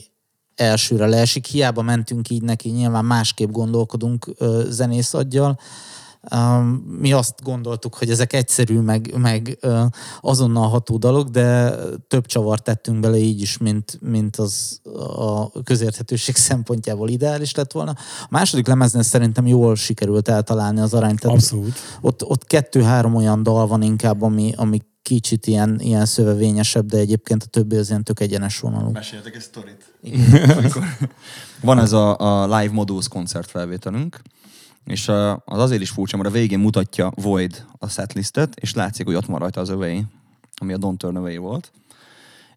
[0.55, 1.45] elsőre leesik.
[1.45, 4.25] Hiába mentünk így neki, nyilván másképp gondolkodunk
[4.69, 5.59] zenész aggyal.
[6.99, 9.57] Mi azt gondoltuk, hogy ezek egyszerű, meg, meg
[10.21, 11.75] azonnal ható dalok, de
[12.07, 14.81] több csavart tettünk bele így is, mint, mint az
[15.17, 17.91] a közérthetőség szempontjából ideális lett volna.
[18.21, 21.19] A második lemeznél szerintem jól sikerült eltalálni az arányt.
[21.19, 21.73] Tehát Abszolút.
[22.01, 27.43] Ott, ott kettő-három olyan dal van inkább, ami, ami kicsit ilyen, ilyen szövevényesebb, de egyébként
[27.43, 28.89] a többi az ilyen tök egyenes vonalú.
[28.91, 29.93] Meséltek egy sztorit.
[31.61, 34.21] Van ez a, a Live Modus koncertfelvételünk,
[34.85, 35.07] és
[35.45, 39.25] az azért is furcsa, mert a végén mutatja Void a setlistet, és látszik, hogy ott
[39.25, 40.01] van rajta az Away,
[40.55, 41.71] ami a Don't Turn Away volt.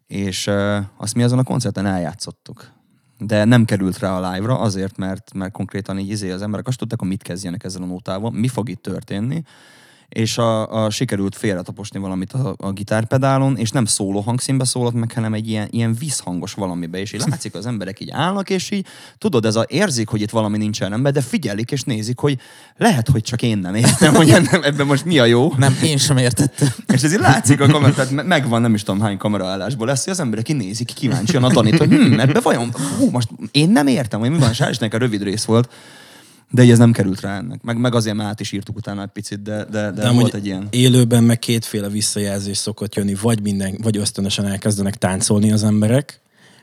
[0.07, 0.51] És
[0.97, 2.71] azt mi azon a koncerten eljátszottuk.
[3.17, 6.77] De nem került rá a live-ra azért, mert, mert konkrétan így izé az emberek azt
[6.77, 9.43] tudták, hogy mit kezdjenek ezzel a nótával, mi fog itt történni,
[10.09, 15.11] és a, a sikerült félretaposni valamit a, a gitárpedálon, és nem szóló hangszínbe szólott meg,
[15.13, 18.85] hanem egy ilyen, ilyen visszhangos valamibe, és így látszik, az emberek így állnak, és így
[19.17, 22.39] tudod, ez a érzik, hogy itt valami nincsen rendben, de figyelik és nézik, hogy
[22.77, 25.53] lehet, hogy csak én nem értem, hogy ennem, ebben most mi a jó.
[25.57, 26.67] Nem, én sem értettem.
[26.93, 30.03] És ez így látszik a kamera, tehát me- megvan nem is tudom hány kameraállásból lesz,
[30.03, 33.87] hogy az emberek kinézik kíváncsian a Danit, hogy hm, ebbe vajon, hú, most én nem
[33.87, 35.69] értem, hogy mi van, Sárisnek a rövid rész volt,
[36.51, 37.61] de így ez nem került rá ennek.
[37.61, 40.33] Meg, meg azért már át is írtuk utána egy picit, de, de, de, De volt
[40.33, 40.67] egy ilyen.
[40.69, 46.21] élőben meg kétféle visszajelzés szokott jönni, vagy minden, vagy ösztönösen elkezdenek táncolni az emberek,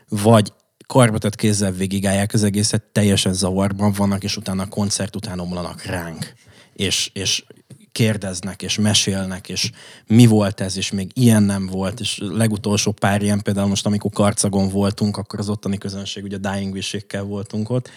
[0.09, 0.53] vagy
[0.87, 6.33] karbatett kézzel végigálják az egészet, teljesen zavarban vannak, és utána a koncert után omlanak ránk.
[6.73, 7.43] És, és
[7.91, 9.71] kérdeznek, és mesélnek, és
[10.07, 14.11] mi volt ez, és még ilyen nem volt, és legutolsó pár ilyen, például most, amikor
[14.11, 17.89] Karcagon voltunk, akkor az ottani közönség, ugye Dying wish volt ott,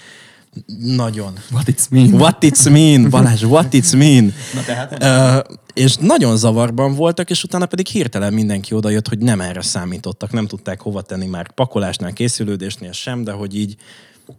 [0.78, 1.32] nagyon.
[1.50, 2.12] What it's mean?
[2.12, 4.34] What it's mean, Balázs, what it's mean.
[4.54, 9.40] Na tehát, Uh, és nagyon zavarban voltak, és utána pedig hirtelen mindenki odajött, hogy nem
[9.40, 13.76] erre számítottak, nem tudták hova tenni már pakolásnál, készülődésnél sem, de hogy így,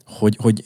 [0.05, 0.65] hogy, hogy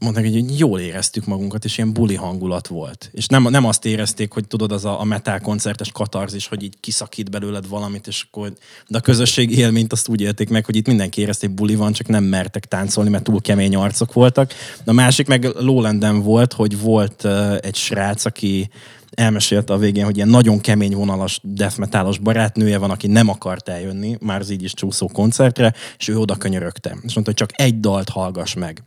[0.00, 3.10] mondták, hogy jól éreztük magunkat, és ilyen buli hangulat volt.
[3.12, 6.74] És nem, nem azt érezték, hogy tudod, az a, a metal koncertes katarzis, hogy így
[6.80, 8.52] kiszakít belőled valamit, és akkor,
[8.88, 11.92] de a közösség élményt azt úgy élték meg, hogy itt mindenki érezte, hogy buli van,
[11.92, 14.52] csak nem mertek táncolni, mert túl kemény arcok voltak.
[14.84, 18.70] De a másik meg Lowlanden volt, hogy volt uh, egy srác, aki
[19.10, 23.68] elmesélte a végén, hogy ilyen nagyon kemény vonalas death metalos barátnője van, aki nem akart
[23.68, 26.88] eljönni, már az így is csúszó koncertre, és ő oda könyörögte.
[26.88, 28.82] És mondta, hogy csak egy dalt hallgass meg.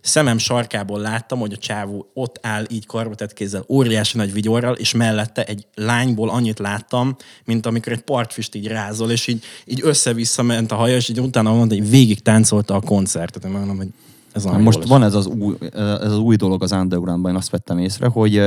[0.00, 4.94] Szemem sarkából láttam, hogy a csávó ott áll így karbatett kézzel, óriási nagy vigyorral, és
[4.94, 10.42] mellette egy lányból annyit láttam, mint amikor egy partfist így rázol, és így, így össze-vissza
[10.42, 13.44] ment a haja, és így utána mondta, hogy végig táncolta a koncertet.
[13.44, 13.88] Én mondom, hogy
[14.32, 17.50] ez olyan most van ez az, új, ez az új dolog az undergroundban, én azt
[17.50, 18.40] vettem észre, hogy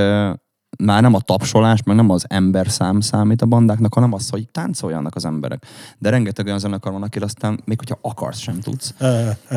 [0.77, 4.47] már nem a tapsolás, meg nem az ember szám számít a bandáknak, hanem az, hogy
[4.51, 5.65] táncoljanak az emberek.
[5.97, 8.93] De rengeteg olyan zenekar van, akire aztán még hogyha akarsz, sem tudsz.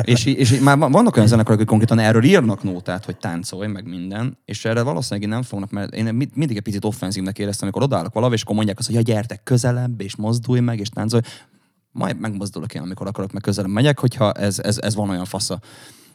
[0.01, 4.37] és, és már vannak olyan zenekarok, akik konkrétan erről írnak nótát, hogy táncolj, meg minden,
[4.45, 8.13] és erre valószínűleg nem fognak, mert én mi- mindig egy picit offenzívnek éreztem, amikor odállok
[8.13, 11.21] valahol, és akkor mondják azt, hogy ja, gyertek közelebb, és mozdulj meg, és táncolj.
[11.91, 15.59] Majd megmozdulok én, amikor akarok, meg közelebb megyek, hogyha ez, ez, ez van olyan fasza.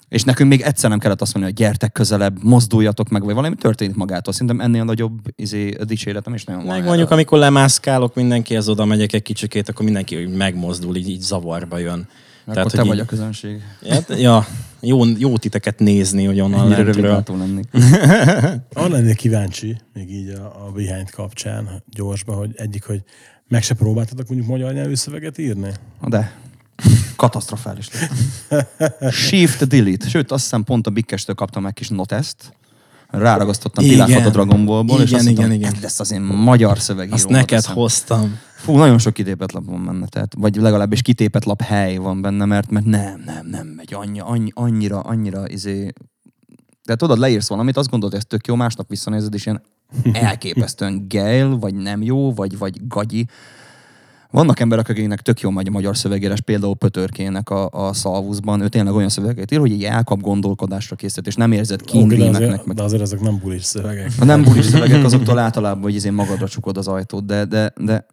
[0.09, 3.55] És nekünk még egyszer nem kellett azt mondani, hogy gyertek közelebb, mozduljatok meg, vagy valami
[3.55, 4.33] történik magától.
[4.33, 6.71] Szerintem ennél nagyobb izé, dicséretem is nagyon van.
[6.71, 6.89] Meg erre.
[6.89, 11.79] mondjuk, amikor lemászkálok mindenkihez oda megyek egy kicsikét, akkor mindenki hogy megmozdul, így, így zavarba
[11.79, 12.09] jön.
[12.45, 13.61] Akkor te hogy vagy így- a közönség.
[13.83, 14.47] Ja, ja,
[14.81, 17.39] jó, jó titeket nézni, hogy onnan Ennyire lentről.
[17.39, 17.69] lennék.
[18.73, 23.03] Arra lennék kíváncsi, még így a, a behind kapcsán gyorsba, hogy egyik, hogy
[23.49, 25.71] meg se próbáltatok mondjuk magyar nyelvű szöveget írni?
[26.09, 26.33] De
[27.17, 29.13] katasztrofális lett.
[29.13, 30.09] Shift Delete.
[30.09, 32.37] Sőt, azt hiszem pont a Bikkestől kaptam meg kis notest.
[33.09, 34.25] Ráragasztottam Igen.
[34.25, 35.75] A Dragon Ballból, és Igen, azt igen, igen.
[35.75, 37.15] ez lesz az én magyar szövegíró.
[37.15, 38.39] Azt neked hoztam.
[38.55, 42.45] Fú, nagyon sok kitépet lap van benne, tehát, vagy legalábbis kitépet lap hely van benne,
[42.45, 45.93] mert, mert nem, nem, nem megy annyi, annyi, annyira, annyira izé...
[46.85, 49.63] De tudod, leírsz valamit, azt gondolod, hogy ez tök jó, másnap visszanézed, és ilyen
[50.13, 53.27] elképesztően geil, vagy nem jó, vagy, vagy gagyi.
[54.37, 58.61] Vannak emberek, akiknek tök jó megy a magyar szövegírás, például Pötörkének a, a Szalvuszban.
[58.61, 61.99] Ő tényleg olyan szövegeket ír, hogy így elkap gondolkodásra készít, és nem érzed Oké, de,
[61.99, 62.43] kínrímeknek.
[62.43, 62.77] azért, Meg...
[62.77, 64.11] de azért ezek nem bulis szövegek.
[64.21, 68.07] A nem bulis szövegek azoktól általában, hogy izé magadra csukod az ajtót, de, de, de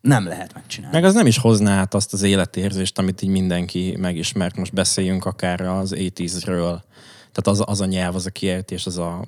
[0.00, 0.96] nem lehet megcsinálni.
[0.96, 4.56] Meg az nem is hozná át azt az életérzést, amit így mindenki megismert.
[4.56, 6.82] Most beszéljünk akár az 80
[7.36, 9.24] Tehát az, az a nyelv, az a kiejtés, az a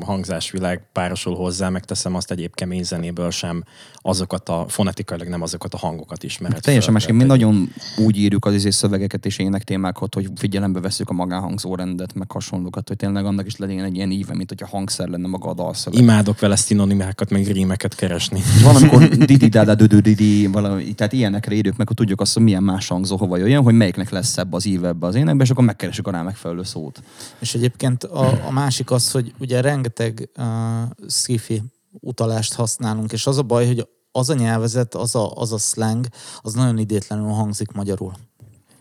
[0.00, 3.64] hangzásvilág párosul hozzá, megteszem azt egyéb kemény zenéből sem
[3.94, 6.60] azokat a, fonetikailag nem azokat a hangokat ismered.
[6.60, 6.92] Teljesen föl.
[6.92, 7.16] másképp.
[7.16, 12.14] Mi nagyon úgy írjuk az izé szövegeket és ének témákat, hogy figyelembe veszük a magánhangzórendet,
[12.14, 15.48] meg hasonlókat, hogy tényleg annak is legyen egy ilyen íve, mint hogyha hangszer lenne maga
[15.48, 16.00] a dalszöveg.
[16.00, 18.42] Imádok vele szinonimákat, meg rímeket keresni.
[18.56, 22.34] És van, amikor didi dada dödö didi, valami, tehát ilyenekre írjuk meg, hogy tudjuk azt,
[22.34, 25.42] hogy milyen más hangzó hova jöjjön, hogy melyiknek lesz szebb az íve ebbe az énekbe,
[25.42, 27.02] és akkor megkeresünk a rá megfelelő szót.
[27.46, 30.46] És egyébként a, a másik az, hogy ugye rengeteg uh,
[31.08, 31.62] sci
[32.00, 36.06] utalást használunk, és az a baj, hogy az a nyelvezet, az a, az a slang,
[36.40, 38.12] az nagyon idétlenül hangzik magyarul.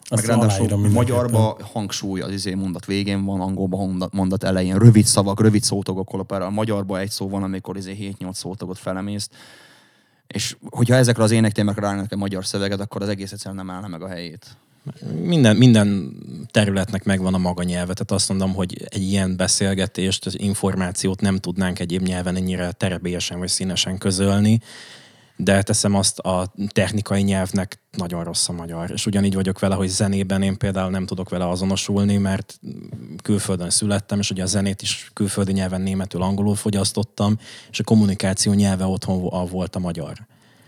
[0.10, 1.16] Meg Azt ráadásul aláírom mindenképpen.
[1.18, 6.48] magyarba hangsúly az izé mondat végén van, angolba mondat, elején, rövid szavak, rövid szótagok operáll.
[6.48, 9.30] A magyarba egy szó van, amikor izé 7-8 szótagot felemész.
[10.28, 13.88] És hogyha ezekre az énektémákra ráállnak egy magyar szöveget, akkor az egész egyszerűen nem állna
[13.88, 14.58] meg a helyét.
[15.22, 16.16] Minden, minden
[16.52, 21.38] területnek megvan a maga nyelve, tehát azt mondom, hogy egy ilyen beszélgetést, az információt nem
[21.38, 24.60] tudnánk egyéb nyelven ennyire terebélyesen vagy színesen közölni.
[25.38, 28.92] de teszem azt a technikai nyelvnek nagyon rossz a magyar.
[28.92, 32.60] És ugyanígy vagyok vele, hogy zenében én például nem tudok vele azonosulni, mert
[33.24, 37.40] külföldön születtem, és ugye a zenét is külföldi nyelven németül, angolul fogyasztottam,
[37.72, 40.26] és a kommunikáció nyelve otthon volt a magyar.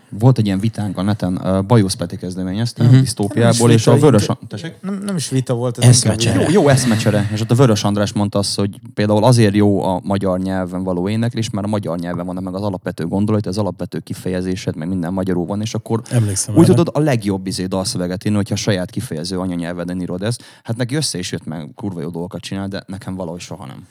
[0.09, 2.99] Volt egy ilyen vitánk a neten, Bajusz Peti kezdeményezte, uh-huh.
[2.99, 4.27] disztópiából, és a Vörös...
[4.47, 4.73] Tessék?
[4.81, 6.41] Nem, nem is vita volt, ez Eszmecsere.
[6.41, 7.29] Jó, jó eszmecsere.
[7.33, 11.09] És ott a Vörös András mondta azt, hogy például azért jó a magyar nyelven való
[11.09, 15.13] éneklés, mert a magyar nyelven van meg az alapvető gondolat, az alapvető kifejezésed, meg minden
[15.13, 16.73] magyarul van, és akkor Emlékszem úgy erre.
[16.73, 20.43] tudod a legjobb izé dalszöveget írni, hogyha a saját kifejező anyanyelveden írod ezt.
[20.63, 23.87] Hát neki össze is jött meg, kurva jó dolgokat csinál, de nekem valahogy soha nem.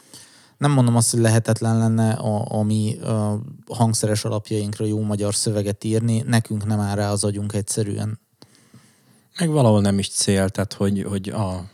[0.59, 3.39] Nem mondom azt, hogy lehetetlen lenne a, a mi a
[3.75, 8.19] hangszeres alapjainkra jó magyar szöveget írni, nekünk nem áll rá az agyunk egyszerűen.
[9.39, 11.65] Meg valahol nem is cél, tehát hogy, hogy a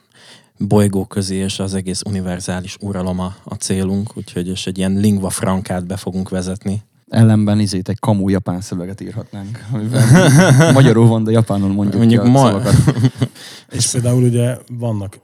[0.58, 5.30] bolygó közé és az egész univerzális uralom a, a célunk, úgyhogy és egy ilyen lingua
[5.30, 6.82] francát be fogunk vezetni.
[7.08, 9.66] Ellenben izét egy kamu japán szöveget írhatnánk,
[10.74, 12.74] magyarul van, de japánul mondjuk, Mondjuk ki a ma- szavakat.
[13.76, 15.18] És például ugye vannak,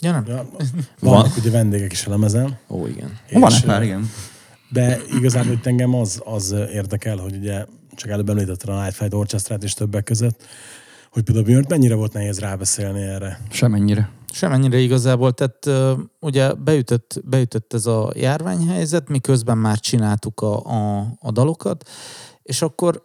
[0.00, 0.24] Ja, nem?
[0.26, 0.46] ja,
[1.00, 2.58] vannak ugye vendégek is a lemezen.
[2.68, 3.18] Ó, igen.
[3.32, 4.10] Van és, egy pár, igen.
[4.68, 9.14] De igazából itt engem az, az érdekel, hogy ugye csak előbb említetted a Night Flight
[9.14, 10.42] Orchestrát is többek között,
[11.10, 13.40] hogy például Björnt mennyire volt nehéz rábeszélni erre.
[13.50, 14.10] Semennyire.
[14.32, 21.30] Semennyire igazából, tehát ugye beütött, beütött ez a járványhelyzet, miközben már csináltuk a, a, a
[21.30, 21.88] dalokat,
[22.42, 23.02] és akkor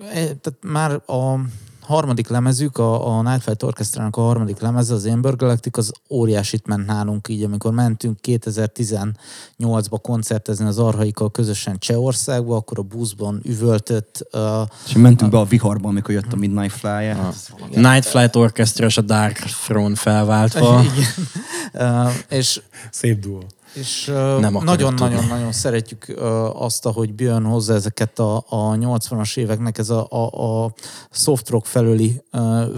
[0.00, 1.40] e, tehát már a
[1.86, 6.66] harmadik lemezük, a, a Night Flight Orchestrának a harmadik lemeze, az Amber Galactic, az óriásit
[6.66, 14.26] ment nálunk így, amikor mentünk 2018-ba koncertezni az Arhaikkal közösen Csehországba, akkor a buszban üvöltött
[14.32, 14.40] uh,
[14.86, 17.10] És mentünk be a viharba, amikor jött a Midnight Fly.
[17.10, 17.32] A
[17.70, 20.82] Night Flight Orchestra és a Dark Throne felváltva.
[20.82, 22.04] Igen.
[22.04, 23.42] Uh, és Szép duó.
[23.76, 26.14] És nagyon-nagyon-nagyon szeretjük
[26.52, 30.72] azt, ahogy Björn hozza ezeket a, a 80-as éveknek ez a, a, a
[31.10, 32.22] soft rock felőli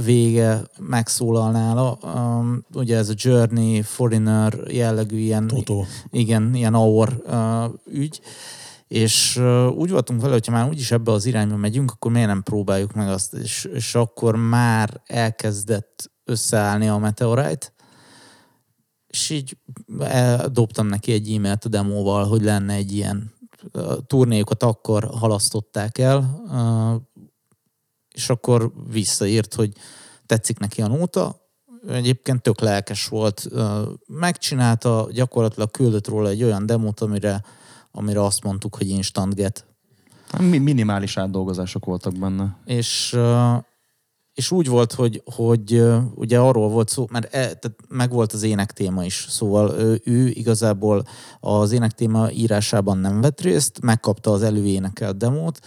[0.04, 1.98] vége megszólal nála.
[2.74, 5.86] Ugye ez a Journey, Foreigner jellegű ilyen, Totó.
[6.10, 7.22] igen, ilyen aor
[7.86, 8.20] ügy.
[8.88, 9.42] És
[9.76, 13.08] úgy voltunk vele, hogyha már úgyis ebbe az irányba megyünk, akkor miért nem próbáljuk meg
[13.08, 13.34] azt?
[13.34, 17.72] És, és akkor már elkezdett összeállni a Meteorite,
[19.08, 19.56] és így
[20.48, 23.32] dobtam neki egy e-mailt a demóval, hogy lenne egy ilyen
[24.06, 26.42] turnéjukat akkor halasztották el,
[28.14, 29.72] és akkor visszaírt, hogy
[30.26, 31.36] tetszik neki a nóta,
[31.88, 33.48] egyébként tök lelkes volt,
[34.06, 37.42] megcsinálta, gyakorlatilag küldött róla egy olyan demót, amire,
[37.90, 39.66] amire azt mondtuk, hogy instant get.
[40.38, 42.56] Mi- Minimális átdolgozások voltak benne.
[42.64, 43.16] és,
[44.38, 48.42] és úgy volt, hogy, hogy ugye arról volt szó, mert e, tehát meg volt az
[48.42, 51.02] énektéma is, szóval ő, ő igazából
[51.40, 55.58] az énektéma írásában nem vett részt, megkapta az előénekelt demót,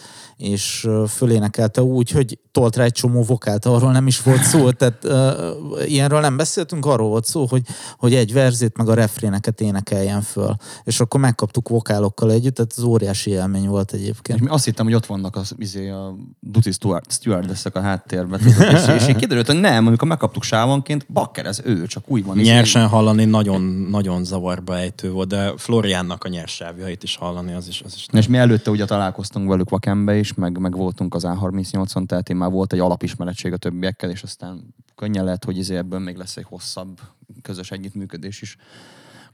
[0.41, 5.03] és fölénekelte úgy, hogy tolt rá egy csomó vokált, arról nem is volt szó, tehát
[5.03, 7.63] uh, ilyenről nem beszéltünk, arról volt szó, hogy,
[7.97, 12.83] hogy egy verzét meg a refréneket énekeljen föl, és akkor megkaptuk vokálokkal együtt, tehát az
[12.83, 14.39] óriási élmény volt egyébként.
[14.39, 18.39] És mi azt hittem, hogy ott vannak az, izé, a Duty Steward, stewardessek a háttérben.
[18.45, 22.39] És, és így kiderült, hogy nem, amikor megkaptuk sávonként, bakker, ez ő, csak úgy van.
[22.39, 22.51] izé.
[22.51, 27.81] Nyersen hallani nagyon, nagyon zavarba ejtő volt, de Floriánnak a nyersávjait is hallani, az is,
[27.85, 32.05] az is És mi előtte ugye találkoztunk velük Vakembe is, meg, meg voltunk az A38-on,
[32.05, 35.99] tehát én már volt egy alapismerettség a többiekkel, és aztán könnyen lehet, hogy izé ebből
[35.99, 36.99] még lesz egy hosszabb
[37.41, 38.57] közös együttműködés is.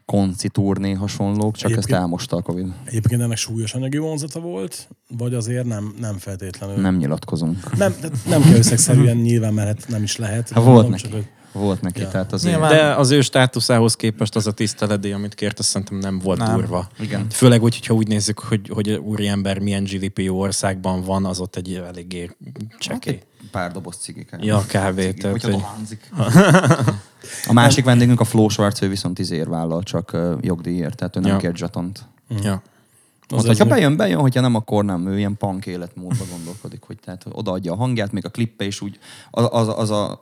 [0.05, 2.73] Konci turné hasonlók, csak ezt Egyébként- elmosta a Covid.
[2.83, 6.75] Egyébként ennek súlyos anyagi vonzata volt, vagy azért nem, nem feltétlenül.
[6.81, 7.77] Nem nyilatkozunk.
[7.77, 7.93] Nem,
[8.27, 10.49] nem kell összegszerűen nyilván, mert hát nem is lehet.
[10.49, 11.01] Hát volt neki.
[11.01, 12.07] csak, hogy Volt neki, Ja.
[12.07, 12.53] tehát azért...
[12.53, 16.37] Nyilván- De az ő státuszához képest az a tiszteledély, amit kért, azt szerintem nem volt
[16.39, 16.55] Nem.
[16.55, 16.87] durva.
[16.99, 17.29] Igen.
[17.29, 21.73] Főleg úgy, hogyha úgy nézzük, hogy, hogy úriember milyen GDP országban van, az ott egy
[21.87, 22.29] eléggé
[22.79, 23.19] csekély.
[23.51, 24.29] Pár doboz cigik.
[24.41, 25.63] Ja, kávé, tehát, hogy-.
[27.47, 31.31] A másik vendégünk a Fló Schwarz, ő viszont izér vállal, csak jogdíjért, tehát ő nem
[31.31, 31.37] Ja.
[31.37, 32.05] kért zsatont.
[32.43, 32.61] Ja.
[33.29, 35.07] Mondta, hogyha bejön, bejön, hogyha nem, akkor nem.
[35.07, 38.81] Ő ilyen punk életmódban gondolkodik, hogy tehát hogy odaadja a hangját, még a klippe is
[38.81, 38.99] úgy,
[39.31, 40.19] az, az, az a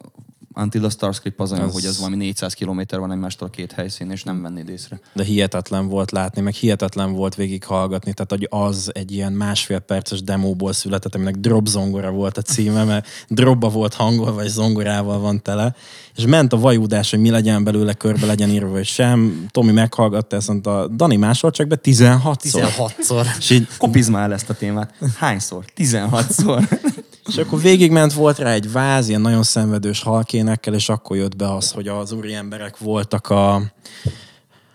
[0.55, 3.51] Until the Stars klip az olyan, Az- hogy ez valami 400 km van egymástól a
[3.51, 4.99] két helyszín, és nem vennéd észre.
[5.13, 10.23] de hihetetlen volt látni, meg hihetetlen volt végighallgatni, tehát hogy az egy ilyen másfél perces
[10.23, 15.41] demóból született, aminek drop zongora volt a címe, mert dropba volt hangolva, vagy zongorával van
[15.41, 15.75] tele,
[16.15, 19.45] és ment a vajúdás, hogy mi legyen belőle, körbe legyen írva, vagy sem.
[19.51, 22.67] Tomi meghallgatta, ezt mondta, Dani máshol csak be 16-szor.
[22.77, 23.25] 16-szor.
[23.37, 24.93] És így Kopizd már ezt a témát.
[25.17, 25.65] Hányszor?
[25.77, 26.63] 16-szor.
[27.27, 31.53] És akkor végigment, volt rá egy váz, ilyen nagyon szenvedős halkénekkel, és akkor jött be
[31.53, 33.61] az, hogy az úri emberek voltak a,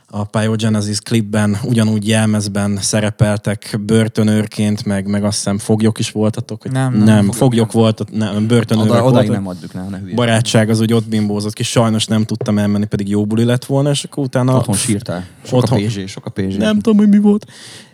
[0.06, 6.62] a Pyogenesis klipben ugyanúgy jelmezben szerepeltek börtönőrként, meg, meg azt hiszem foglyok is voltatok.
[6.62, 10.14] Hogy Nem, nem, nem foglyok foglyok nem, börtönőrök Oda, odaig nem adjuk le, ne hülye.
[10.14, 13.90] Barátság az úgy ott bimbózott ki, sajnos nem tudtam elmenni, pedig jó buli lett volna,
[13.90, 14.56] és akkor utána...
[14.56, 15.26] Otthon sírtál.
[15.44, 15.82] Sok Otthon.
[15.82, 16.56] a PZ, sok a PZ.
[16.56, 17.46] Nem tudom, hogy mi volt.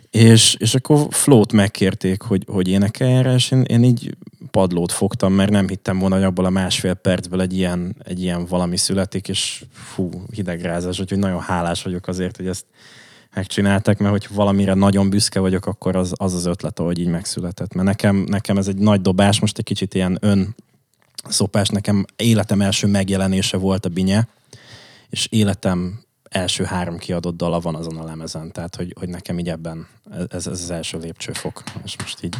[0.09, 4.17] És, és akkor Flót megkérték, hogy, hogy énekeljen rá, és én, én így
[4.51, 8.45] padlót fogtam, mert nem hittem volna, hogy abból a másfél percből egy ilyen, egy ilyen
[8.45, 12.65] valami születik, és fú, hidegrázás, úgyhogy nagyon hálás vagyok azért, hogy ezt
[13.33, 17.73] megcsináltak, mert hogy valamire nagyon büszke vagyok, akkor az az, az ötlet, ahogy így megszületett.
[17.73, 20.55] Mert nekem, nekem ez egy nagy dobás, most egy kicsit ilyen ön
[21.27, 24.27] szopás, nekem életem első megjelenése volt a Binye,
[25.09, 29.49] és életem első három kiadott dala van azon a lemezen, tehát hogy, hogy nekem így
[29.49, 29.87] ebben
[30.29, 32.35] ez, ez az első lépcsőfok, és most így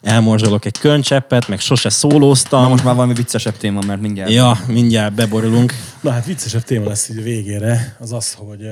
[0.00, 2.62] elmorzsolok egy könycseppet, meg sose szólóztam.
[2.62, 4.30] Na most már valami viccesebb téma, mert mindjárt...
[4.30, 5.72] Ja, mindjárt beborulunk.
[6.00, 8.68] Na hát viccesebb téma lesz így a végére, az az, hogy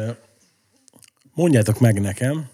[1.34, 2.46] mondjátok meg nekem,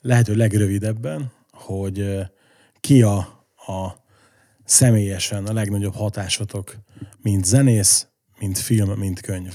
[0.00, 2.18] lehető legrövidebben, hogy
[2.80, 3.16] ki a,
[3.56, 4.04] a
[4.64, 6.76] személyesen a legnagyobb hatásotok,
[7.22, 8.06] mint zenész,
[8.38, 9.54] mint film, mint könyv.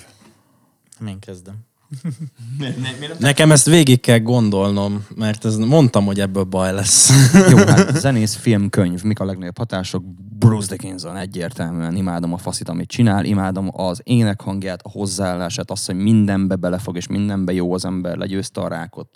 [1.01, 1.55] Nem én kezdem.
[3.19, 7.11] Nekem ezt végig kell gondolnom, mert ez, mondtam, hogy ebből baj lesz.
[7.51, 10.03] Jó, hát zenész, film, könyv, mik a legnagyobb hatások?
[10.39, 15.95] Bruce Dickinson egyértelműen imádom a faszit, amit csinál, imádom az énekhangját, a hozzáállását, azt, hogy
[15.95, 19.09] mindenbe belefog, és mindenbe jó az ember, legyőzte a rákot.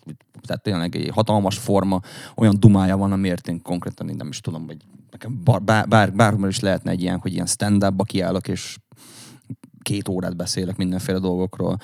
[0.48, 2.00] Tehát tényleg egy hatalmas forma,
[2.36, 4.78] olyan dumája van, amiért én konkrétan én nem is tudom, hogy
[5.12, 8.78] nekem bár, bár, bár, bármilyen is lehetne egy ilyen, hogy ilyen stand-upba kiállok, és
[9.86, 11.78] két órát beszélek mindenféle dolgokról.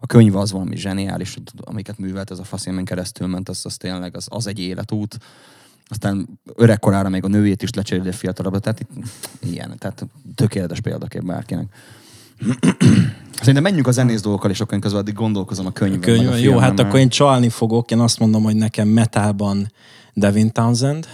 [0.00, 4.16] A könyv az valami zseniális, amiket művelt ez a faszilmen keresztül ment, az, az tényleg
[4.16, 5.18] az, az egy életút.
[5.88, 8.90] Aztán öregkorára még a nőjét is lecseréli fiatalabbra, tehát itt,
[9.42, 11.66] ilyen, tehát tökéletes példakép bárkinek.
[13.38, 16.00] Szerintem menjünk a zenész dolgokkal, és akkor közben addig gondolkozom a könyvben.
[16.00, 17.90] Könyv, jó, filmen, hát mert- akkor én csalni fogok.
[17.90, 19.72] Én azt mondom, hogy nekem metalban
[20.12, 21.06] Devin Townsend.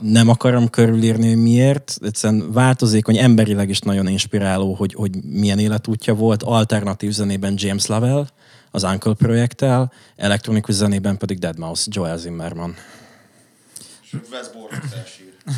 [0.00, 1.98] Nem akarom körülírni, hogy miért.
[2.02, 6.42] Egyszerűen változékony, emberileg is nagyon inspiráló, hogy, hogy milyen életútja volt.
[6.42, 8.26] Alternatív zenében James Lovell,
[8.70, 12.74] az Uncle projekttel, elektronikus zenében pedig Deadmau5, Joel Zimmerman.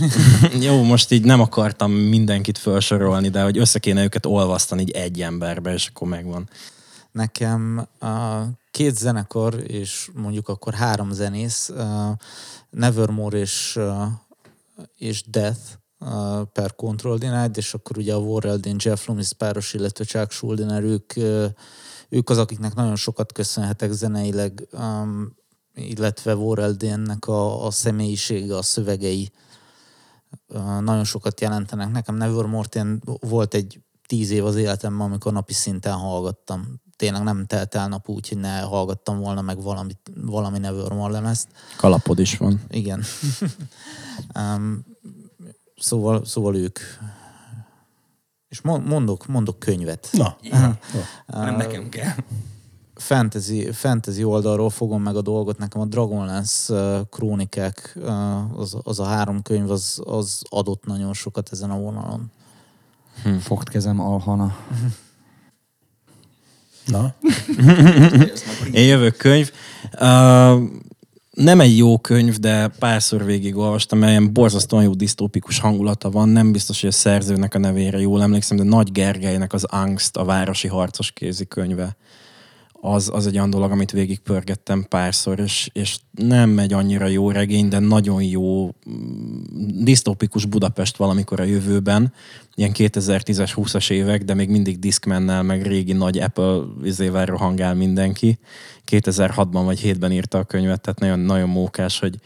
[0.66, 5.22] Jó, most így nem akartam mindenkit felsorolni, de hogy össze kéne őket olvasztani így egy
[5.22, 6.48] emberbe, és akkor megvan.
[7.12, 11.72] Nekem a két zenekar, és mondjuk akkor három zenész,
[12.70, 13.78] Nevermore és,
[14.96, 15.60] és Death
[15.98, 20.30] uh, per Control Denied, és akkor ugye a Warrell Dean Jeff Loomis páros, illetve Chuck
[20.30, 21.46] Schuldiner, ők, uh,
[22.08, 25.36] ők az, akiknek nagyon sokat köszönhetek zeneileg, um,
[25.74, 29.30] illetve Warrell Deannek a, a személyisége, a szövegei
[30.48, 31.90] uh, nagyon sokat jelentenek.
[31.90, 33.80] Nekem Nevermore én volt egy
[34.12, 36.80] tíz év az életemben, amikor napi szinten hallgattam.
[36.96, 41.48] Tényleg nem telt el nap úgy, hogy ne hallgattam volna meg valami, valami Nevermore lemezt.
[41.76, 42.60] Kalapod is van.
[42.68, 43.02] Igen.
[44.38, 44.84] um,
[45.76, 46.78] szóval, szóval ők.
[48.48, 50.08] És mo- mondok, mondok könyvet.
[50.12, 50.36] Na,
[51.26, 52.14] Nem nekem kell.
[52.94, 55.58] fantasy, fantasy oldalról fogom meg a dolgot.
[55.58, 61.14] Nekem a Dragonlance uh, krónikák, uh, az, az a három könyv, az, az adott nagyon
[61.14, 62.30] sokat ezen a vonalon.
[63.40, 64.56] Fogd kezem alhana.
[66.86, 67.14] na.
[68.72, 69.52] Én jövök könyv.
[70.00, 70.62] Uh,
[71.30, 76.28] nem egy jó könyv, de párszor végigolvastam, mert ilyen borzasztóan jó disztópikus hangulata van.
[76.28, 80.24] Nem biztos, hogy a szerzőnek a nevére jól emlékszem, de Nagy Gergelynek az Angst, a
[80.24, 81.96] városi harcos kézikönyve.
[82.84, 87.68] Az, az egy olyan dolog, amit végigpörgettem párszor, és, és nem megy annyira jó regény,
[87.68, 89.42] de nagyon jó mm,
[89.84, 92.12] disztópikus Budapest valamikor a jövőben,
[92.54, 98.38] ilyen 2010-es, 20-as évek, de még mindig Discmannel, meg régi nagy Apple izével rohangál mindenki.
[98.90, 102.18] 2006-ban vagy 7-ben írta a könyvet, tehát nagyon, nagyon mókás, hogy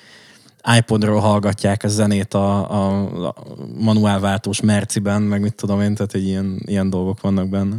[0.78, 3.34] iPodról hallgatják a zenét a, a, a
[3.78, 7.76] manuálváltós Merciben, meg mit tudom én, tehát egy ilyen, ilyen dolgok vannak benne.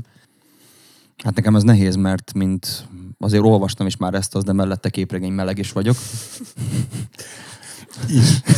[1.24, 2.88] Hát nekem ez nehéz, mert mint
[3.20, 5.96] azért olvastam is már ezt, az, de mellette képregény meleg is vagyok.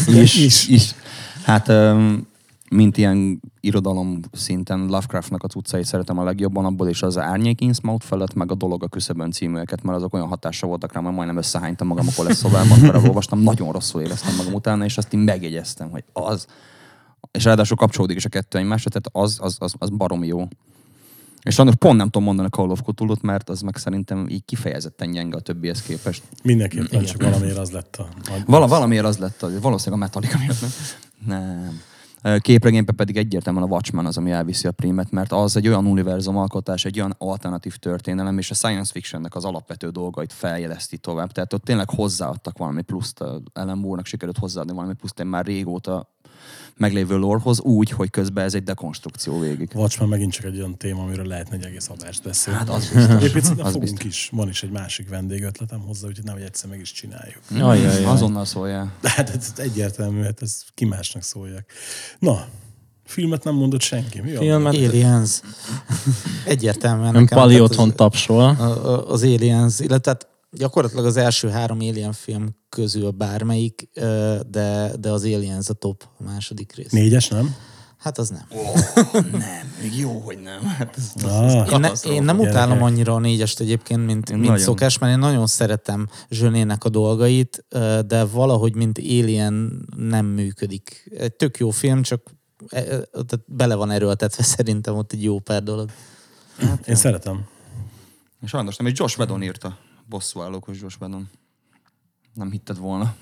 [0.07, 0.35] Is.
[0.35, 0.67] Is.
[0.67, 0.95] is.
[1.43, 1.71] Hát,
[2.69, 8.05] mint ilyen irodalom szinten Lovecraftnak a cuccait szeretem a legjobban, abból is az Árnyék Innsmouth
[8.05, 11.37] felett, meg a Dolog a küszöbön címűeket, mert azok olyan hatása voltak rám, hogy majdnem
[11.37, 15.19] összehánytam magam a lesz szobában, amikor olvastam, nagyon rosszul éreztem magam utána, és azt én
[15.19, 16.45] megjegyeztem, hogy az.
[17.31, 20.47] És ráadásul kapcsolódik is a kettő egymásra, tehát az, az, az, az barom jó.
[21.43, 24.45] És sajnos pont nem tudom mondani a Call of Cthulhu-t, mert az meg szerintem így
[24.45, 26.23] kifejezetten gyenge a többihez képest.
[26.43, 28.07] Mindenképpen csak valamiért az lett a...
[28.23, 30.71] a Vala, valamiért az lett, az, valószínűleg a Metallica miatt, nem?
[31.25, 31.81] Nem.
[32.39, 36.37] Képregényben pedig egyértelműen a Watchmen az, ami elviszi a prímet, mert az egy olyan univerzum
[36.37, 41.31] alkotás, egy olyan alternatív történelem, és a science fictionnek az alapvető dolgait feljeleszti tovább.
[41.31, 45.45] Tehát ott tényleg hozzáadtak valami pluszt, a Ellen Moore-nak sikerült hozzáadni valami pluszt egy már
[45.45, 46.09] régóta
[46.77, 49.69] meglévő lorhoz úgy, hogy közben ez egy dekonstrukció végig.
[49.75, 52.59] Watchmen megint csak egy olyan téma, amiről lehetne egy egész adást beszélni.
[52.59, 53.03] Hát az biztos.
[53.31, 54.05] Szerintem Az fogunk biztos.
[54.05, 54.29] is.
[54.31, 57.39] Van is egy másik vendégötletem hozzá, úgyhogy nem, hogy egyszer meg is csináljuk.
[57.59, 58.03] Ajajaj.
[58.03, 58.91] Azonnal szóljál.
[59.01, 61.65] De hát ez egyértelmű, hát ez ki másnak szóljak.
[62.19, 62.45] Na,
[63.05, 64.21] filmet nem mondott senki.
[64.21, 65.41] Mi a Filmet- Aliens.
[66.45, 68.49] Egyértelműen Nem nekem, Pali otthon az, tapsol.
[69.07, 70.17] az Aliens, illetve
[70.51, 73.89] gyakorlatilag az első három Alien film közül bármelyik,
[74.49, 76.91] de, de az Aliens a top a második rész.
[76.91, 77.55] Négyes, nem?
[77.97, 78.45] Hát az nem.
[79.31, 80.61] Nem, még jó, hogy nem.
[80.61, 82.81] Hát ez, Ah, Én, ne, én nem utálom gyerekek.
[82.81, 84.57] annyira a négyest egyébként, mint, mint nagyon.
[84.57, 87.65] szokás, mert én nagyon szeretem Zsönének a dolgait,
[88.05, 91.11] de valahogy, mint Alien nem működik.
[91.17, 92.21] Egy tök jó film, csak
[92.67, 93.07] e- e-
[93.45, 95.89] bele van erőltetve szerintem ott egy jó pár dolog.
[96.87, 97.45] Én szeretem.
[98.45, 99.77] Sajnos nem, és Josh Whedon írta.
[100.09, 101.29] Bosszúállókos Josh Whedon.
[102.33, 103.15] Nem hitted volna.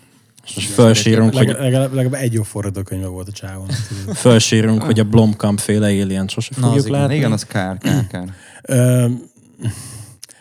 [0.46, 3.68] És most felsírunk, hogy, Legalább, legalább, egy jó forradókönyve volt a csávon.
[4.14, 7.00] felsírunk, hogy a Blomkamp féle alien sose Na, az fogjuk igen.
[7.00, 7.16] látni.
[7.16, 8.34] Igen, az kár, kár, kár.
[8.62, 9.08] Ö,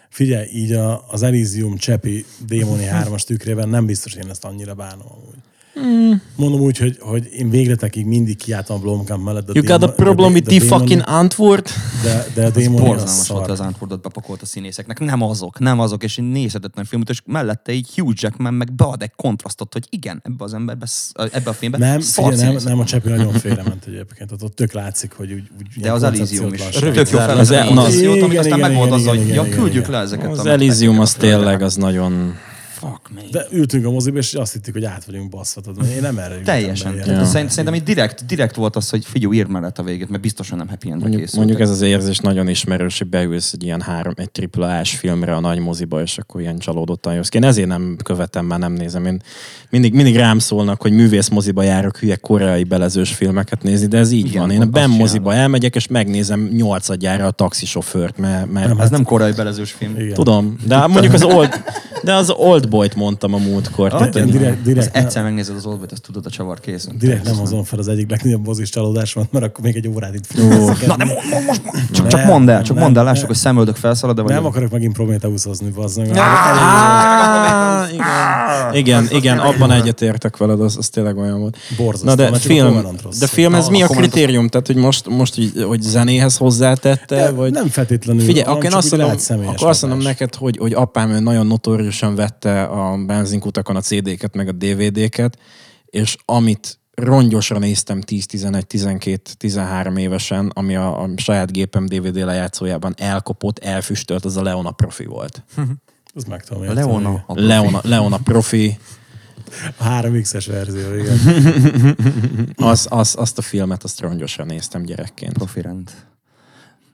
[0.09, 4.75] figyelj, így a, az Elysium Csepi démoni hármas tükrében nem biztos, hogy én ezt annyira
[4.75, 5.39] bánom amúgy.
[6.37, 9.47] Mondom úgy, hogy, hogy én végletekig mindig kiálltam a Blomkamp mellett.
[9.47, 11.69] de You got a démon- problem with the fucking Antwoord?
[12.03, 15.01] De, de a az borzalmas volt az Antwoordot bepakolt a színészeknek.
[15.01, 19.03] Nem azok, nem azok, és egy nézhetetlen film, és mellette egy Hugh Jackman meg bead
[19.03, 20.87] egy kontrasztot, hogy igen, ebbe az emberbe,
[21.33, 22.85] ebbe a filmbe Nem, figyelj, nem, nem, a.
[22.85, 24.33] Csepi nagyon félrement egyébként.
[24.33, 26.61] Ott, ott tök látszik, hogy úgy, úgy De az Elysium is.
[26.63, 29.91] Tök jó fel Az az igen, küldjük igen.
[29.91, 30.31] le ezeket.
[30.31, 31.37] Az a Elysium megfektetett az földre.
[31.37, 32.35] tényleg az nagyon...
[32.79, 33.21] Fuck me.
[33.31, 35.61] De ültünk a moziba, és azt hittük, hogy át vagyunk baszva.
[35.61, 36.97] tudod, Én nem erre Teljesen.
[36.97, 37.25] be, Ja.
[37.25, 40.59] Szerint, szerintem így direkt, direkt volt az, hogy figyelj, írd mellett a végét, mert biztosan
[40.59, 44.13] nem happy endre Mondjuk, mondjuk ez az érzés nagyon ismerős, hogy beülsz egy ilyen három,
[44.17, 47.37] egy tripla A-s filmre a nagy moziba, és akkor ilyen csalódottan jössz ki.
[47.37, 49.07] Én ezért nem követem, már nem nézem.
[49.07, 49.23] Én
[49.71, 54.11] mindig, mindig rám szólnak, hogy művész moziba járok hülye koreai belezős filmeket nézni, de ez
[54.11, 54.51] így Igen, van.
[54.51, 59.33] Én a Ben moziba elmegyek, és megnézem nyolcadjára a taxisofőrt, mert, mert Ez nem korai
[59.33, 59.95] belezős film.
[59.99, 60.15] Igen.
[60.15, 61.63] Tudom, de mondjuk az old,
[62.03, 63.93] de az old boy-t mondtam a múltkor.
[63.95, 66.89] Ah, tehát, direkt, Az direkt, nem, egyszer megnézed az Oldboy-t, azt tudod, a csavar kész.
[66.99, 70.27] direkt nem hozom fel az egyik legnagyobb mozis csalódásomat, mert akkor még egy órát itt
[70.27, 70.87] veszekedni.
[70.87, 71.63] Na de mo- mo- most,
[71.93, 74.71] csak, csak mondd el, csak mondd el, lássuk, hogy szemöldök felszalad, de vagy Nem akarok
[74.71, 75.73] megint Prometheushozni.
[76.15, 77.89] Á,
[78.73, 81.57] igen, igen, igen, abban egyetértek veled, az, az tényleg olyan volt.
[81.77, 82.87] Borzasztó, Na de film,
[83.19, 84.49] de film, ez mi a kritérium?
[84.49, 87.53] Tehát, hogy most, most hogy, hogy zenéhez hozzátette, vagy...
[87.53, 88.25] nem feltétlenül.
[88.25, 93.81] Figyelj, akkor én azt mondom, neked, hogy, hogy apám nagyon notóriusan vette a benzinkutakon a
[93.81, 95.39] CD-ket, meg a DVD-ket,
[95.87, 102.17] és amit rongyosra néztem 10, 11, 12, 13 évesen, ami a, a saját gépem DVD
[102.17, 105.45] lejátszójában elkopott, elfüstölt, az a Leona Profi volt.
[106.15, 107.01] Az meg tudom érteni, Leona.
[107.01, 107.23] igen.
[107.27, 107.47] a profi.
[107.47, 108.79] Leona, Leona Profi,
[109.77, 111.19] A 3X-es verzió, igen.
[112.71, 115.33] az, az, azt a filmet, azt rongyosra néztem gyerekként.
[115.33, 115.91] Profi rend.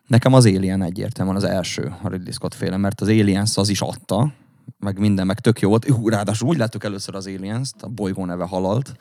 [0.06, 3.80] Nekem az Alien egyértelműen az első, a Ridley Scott féle, mert az Aliens az is
[3.80, 4.32] adta,
[4.78, 5.84] meg minden, meg tök jó volt.
[5.84, 8.94] Hú, ráadásul úgy láttuk először az Aliens-t, a bolygó neve halalt,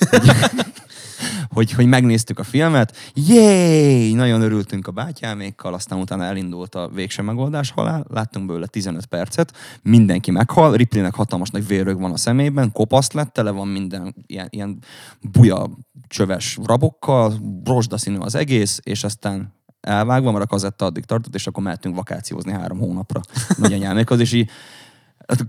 [1.48, 7.22] hogy, hogy megnéztük a filmet, jéj, nagyon örültünk a bátyámékkal, aztán utána elindult a végső
[7.22, 9.52] megoldás halál, láttunk belőle 15 percet,
[9.82, 14.46] mindenki meghal, Ripleynek hatalmas nagy vérrög van a szemében, kopaszt lett, tele van minden ilyen,
[14.50, 14.78] ilyen
[15.20, 15.70] buja
[16.08, 17.34] csöves rabokkal,
[17.64, 22.52] rozsdaszínű az egész, és aztán elvágva, mert a kazetta addig tartott, és akkor mehetünk vakációzni
[22.52, 23.20] három hónapra
[23.56, 24.50] nagyanyámékhoz, és így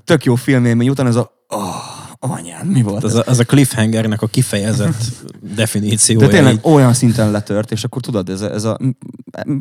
[0.04, 3.28] tök jó filmélmény után ez a oh, anyád, mi volt Az ez?
[3.28, 5.04] a, az a cliffhangernek a kifejezett
[5.56, 6.28] definíciója.
[6.28, 6.60] De tényleg így.
[6.64, 8.78] olyan szinten letört, és akkor tudod, ez a, ez a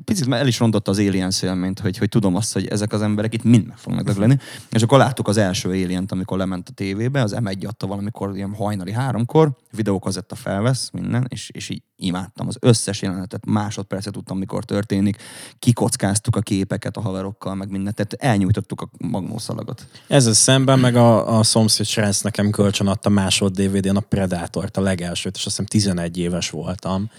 [0.04, 3.34] picit el is rontotta az Alien élményt, hogy, hogy tudom azt, hogy ezek az emberek
[3.34, 4.38] itt mind meg fognak dögleni.
[4.70, 8.54] És akkor láttuk az első alien amikor lement a tévébe, az M1 adta valamikor ilyen
[8.54, 14.64] hajnali háromkor, videókazetta felvesz, minden, és, és így imádtam az összes jelenetet, másodpercet tudtam, mikor
[14.64, 15.22] történik,
[15.59, 19.86] kikockáztuk a képeket a haverokkal, meg mindent, tehát elnyújtottuk a magnószalagot.
[20.07, 24.80] Ezzel szemben meg a, a szomszéd srác nekem kölcsön adta másod DVD-n a Predátort, a
[24.80, 27.11] legelsőt, és azt hiszem 11 éves voltam.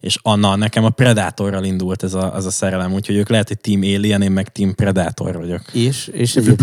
[0.00, 3.60] És Anna, nekem a Predatorral indult ez a, ez a szerelem, úgyhogy ők lehet, hogy
[3.60, 5.62] Team Alien, én meg Team Predator vagyok.
[5.72, 6.58] És, és egyébként,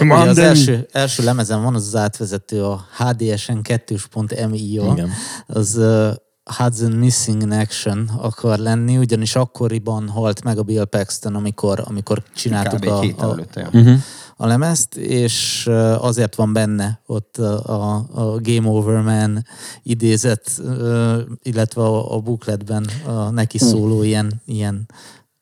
[0.00, 4.92] um, az első, első lemezen van az az átvezető a HDSN 2.mi-val.
[4.92, 5.10] Igen.
[5.46, 6.12] Az uh,
[6.56, 12.22] Hudson Missing in Action akar lenni, ugyanis akkoriban halt meg a Bill Paxton, amikor, amikor
[12.34, 12.88] csináltuk Kb.
[12.88, 13.60] a, a, előtte.
[13.60, 13.80] ja.
[13.80, 13.98] Uh-huh.
[14.40, 15.66] A lemezt, és
[15.98, 19.44] azért van benne ott a, a Game Over Man
[19.82, 20.62] idézet,
[21.42, 24.88] illetve a, a bookletben a neki szóló ilyen, ilyen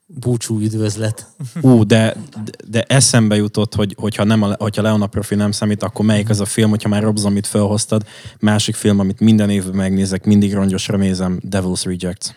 [0.06, 1.26] búcsú üdvözlet.
[1.60, 2.16] Ú, de,
[2.68, 6.40] de eszembe jutott, hogy hogyha, nem a, hogyha Leona Profi nem számít, akkor melyik az
[6.40, 8.06] a film, hogyha már Rob Zombie-t felhoztad,
[8.40, 12.30] másik film, amit minden évben megnézek, mindig rongyosra nézem, Devil's Rejects.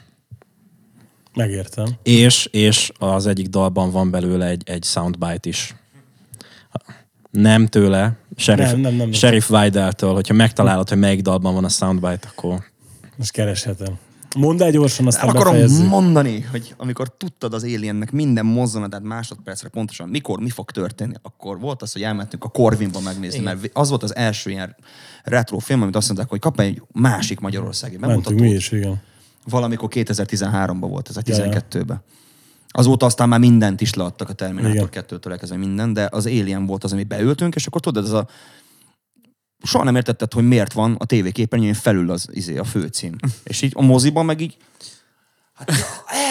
[1.34, 1.86] Megértem.
[2.04, 5.76] És, és az egyik dalban van belőle egy, egy soundbite is.
[7.32, 9.12] Nem tőle, Sheriff, Nem, nem, nem.
[9.12, 12.64] Sheriff Weideltől, hogyha megtalálod, hogy melyik dalban van a soundbite, akkor
[13.16, 13.98] Most kereshetem.
[14.38, 15.88] Mondd el gyorsan, aztán El akarom befejezzük.
[15.88, 21.60] mondani, hogy amikor tudtad az Aliennek minden mozzanatát másodpercre pontosan, mikor, mi fog történni, akkor
[21.60, 24.76] volt az, hogy elmentünk a Corvinba megnézni, mert az volt az első ilyen
[25.24, 28.50] retro film, amit azt mondták, hogy kap egy másik magyarországi Mentünk bemutatót.
[28.50, 29.02] mi is, igen.
[29.50, 31.52] Valamikor 2013-ban volt, ez a Ja, ja.
[31.72, 32.02] 12-ben.
[32.72, 35.04] Azóta aztán már mindent is leadtak a Terminator Igen.
[35.08, 38.28] 2-től elkezdve minden, de az Alien volt az, amit beültünk, és akkor tudod, ez a
[39.64, 43.16] soha nem értetted, hogy miért van a tévéképernyőn felül az izé, a főcím.
[43.44, 44.58] és így a moziban meg így
[45.60, 45.72] Hát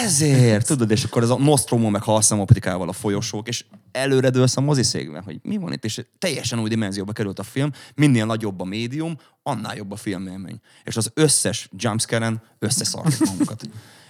[0.05, 4.57] ezért, tudod, és akkor ez a Nostromo meg halszem optikával a folyosók, és előre dőlsz
[4.57, 8.61] a moziszékben, hogy mi van itt, és teljesen új dimenzióba került a film, minél nagyobb
[8.61, 10.61] a médium, annál jobb a filmélmény.
[10.85, 13.69] És az összes jumpscare-en összeszartuk magunkat.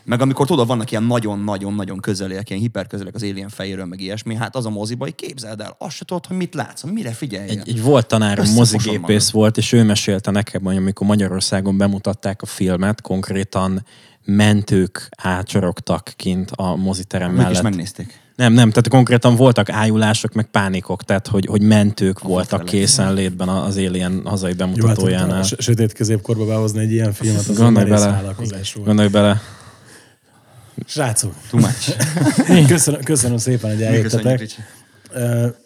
[0.09, 4.56] Meg amikor tudod, vannak ilyen nagyon-nagyon-nagyon közeliek, ilyen hiperközelek az Alien fejéről, meg ilyesmi, hát
[4.56, 7.48] az a moziba, hogy képzeld el, azt se tudod, hogy mit látsz, mire figyelj.
[7.48, 12.46] Egy, egy volt tanárom, mozigépész volt, és ő mesélte nekem, hogy amikor Magyarországon bemutatták a
[12.46, 13.84] filmet, konkrétan
[14.24, 17.62] mentők ácsorogtak kint a moziterem is mellett.
[17.62, 18.20] megnézték.
[18.36, 22.66] Nem, nem, tehát konkrétan voltak ájulások, meg pánikok, tehát hogy, hogy mentők voltak felett.
[22.66, 25.42] készen létben az Alien hazai Jó, hát a bemutatójánál.
[25.42, 28.34] sötét középkorba behozni egy ilyen filmet, az Gondolj bele.
[28.84, 29.40] Gondolj bele.
[30.86, 31.96] Srácok, Too much.
[32.72, 34.40] köszönöm, köszönöm szépen, hogy eljöttetek.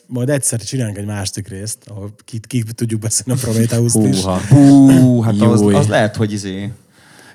[0.07, 4.21] Majd egyszer csinálunk egy másik részt, ahol ki, ki tudjuk beszélni a Prometheus-t is.
[4.21, 4.41] Húha.
[5.01, 6.71] Bú, hát az, az, lehet, hogy izé...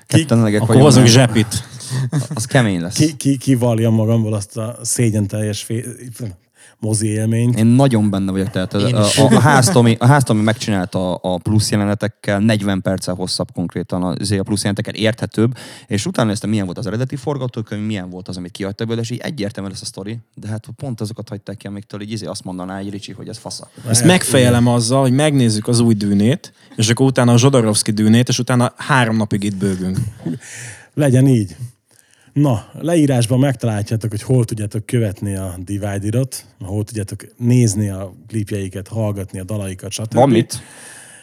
[0.06, 1.64] Ketten elegek Akkor hozunk zsepit.
[2.34, 2.94] Az kemény lesz.
[2.94, 5.84] Ki, ki, kivaljam magamból azt a szégyen teljes fé...
[6.78, 7.58] mozi élményt.
[7.58, 11.38] Én nagyon benne vagyok, tehát a, a, a, a, háztomi, a háztomi megcsinálta a, a
[11.38, 15.56] plusz jelenetekkel, 40 perccel hosszabb konkrétan az a plusz jeleneteket érthetőbb,
[15.86, 19.10] és utána néztem, milyen volt az eredeti forgatókönyv, milyen volt az, amit kihagytak belőle, és
[19.12, 22.44] így egyértelmű lesz a sztori, de hát pont azokat hagyták ki, amiktől így izé azt
[22.44, 23.68] mondaná egy Ricsi, hogy ez fasza.
[23.88, 28.38] Ezt megfejelem azzal, hogy megnézzük az új dűnét, és akkor utána a Zsodorovszki dűnét, és
[28.38, 29.98] utána három napig itt bőgünk.
[30.94, 31.56] Legyen így.
[32.40, 39.38] Na, leírásban megtaláljátok, hogy hol tudjátok követni a Divider-ot, hol tudjátok nézni a klipjeiket, hallgatni
[39.38, 40.14] a dalaikat, stb.
[40.14, 40.62] Van mit?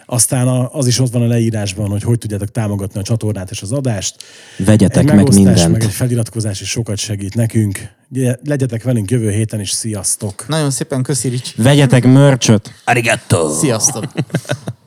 [0.06, 3.62] Aztán a, az is ott van a leírásban, hogy hogy tudjátok támogatni a csatornát és
[3.62, 4.16] az adást.
[4.58, 5.72] Vegyetek egy meg mindent.
[5.72, 7.80] meg egy feliratkozás is sokat segít nekünk.
[8.44, 10.48] Legyetek velünk jövő héten is, sziasztok!
[10.48, 11.62] Nagyon szépen köszi, Ricsi.
[11.62, 12.72] Vegyetek mörcsöt!
[12.84, 13.50] Arigato!
[13.50, 14.06] Sziasztok!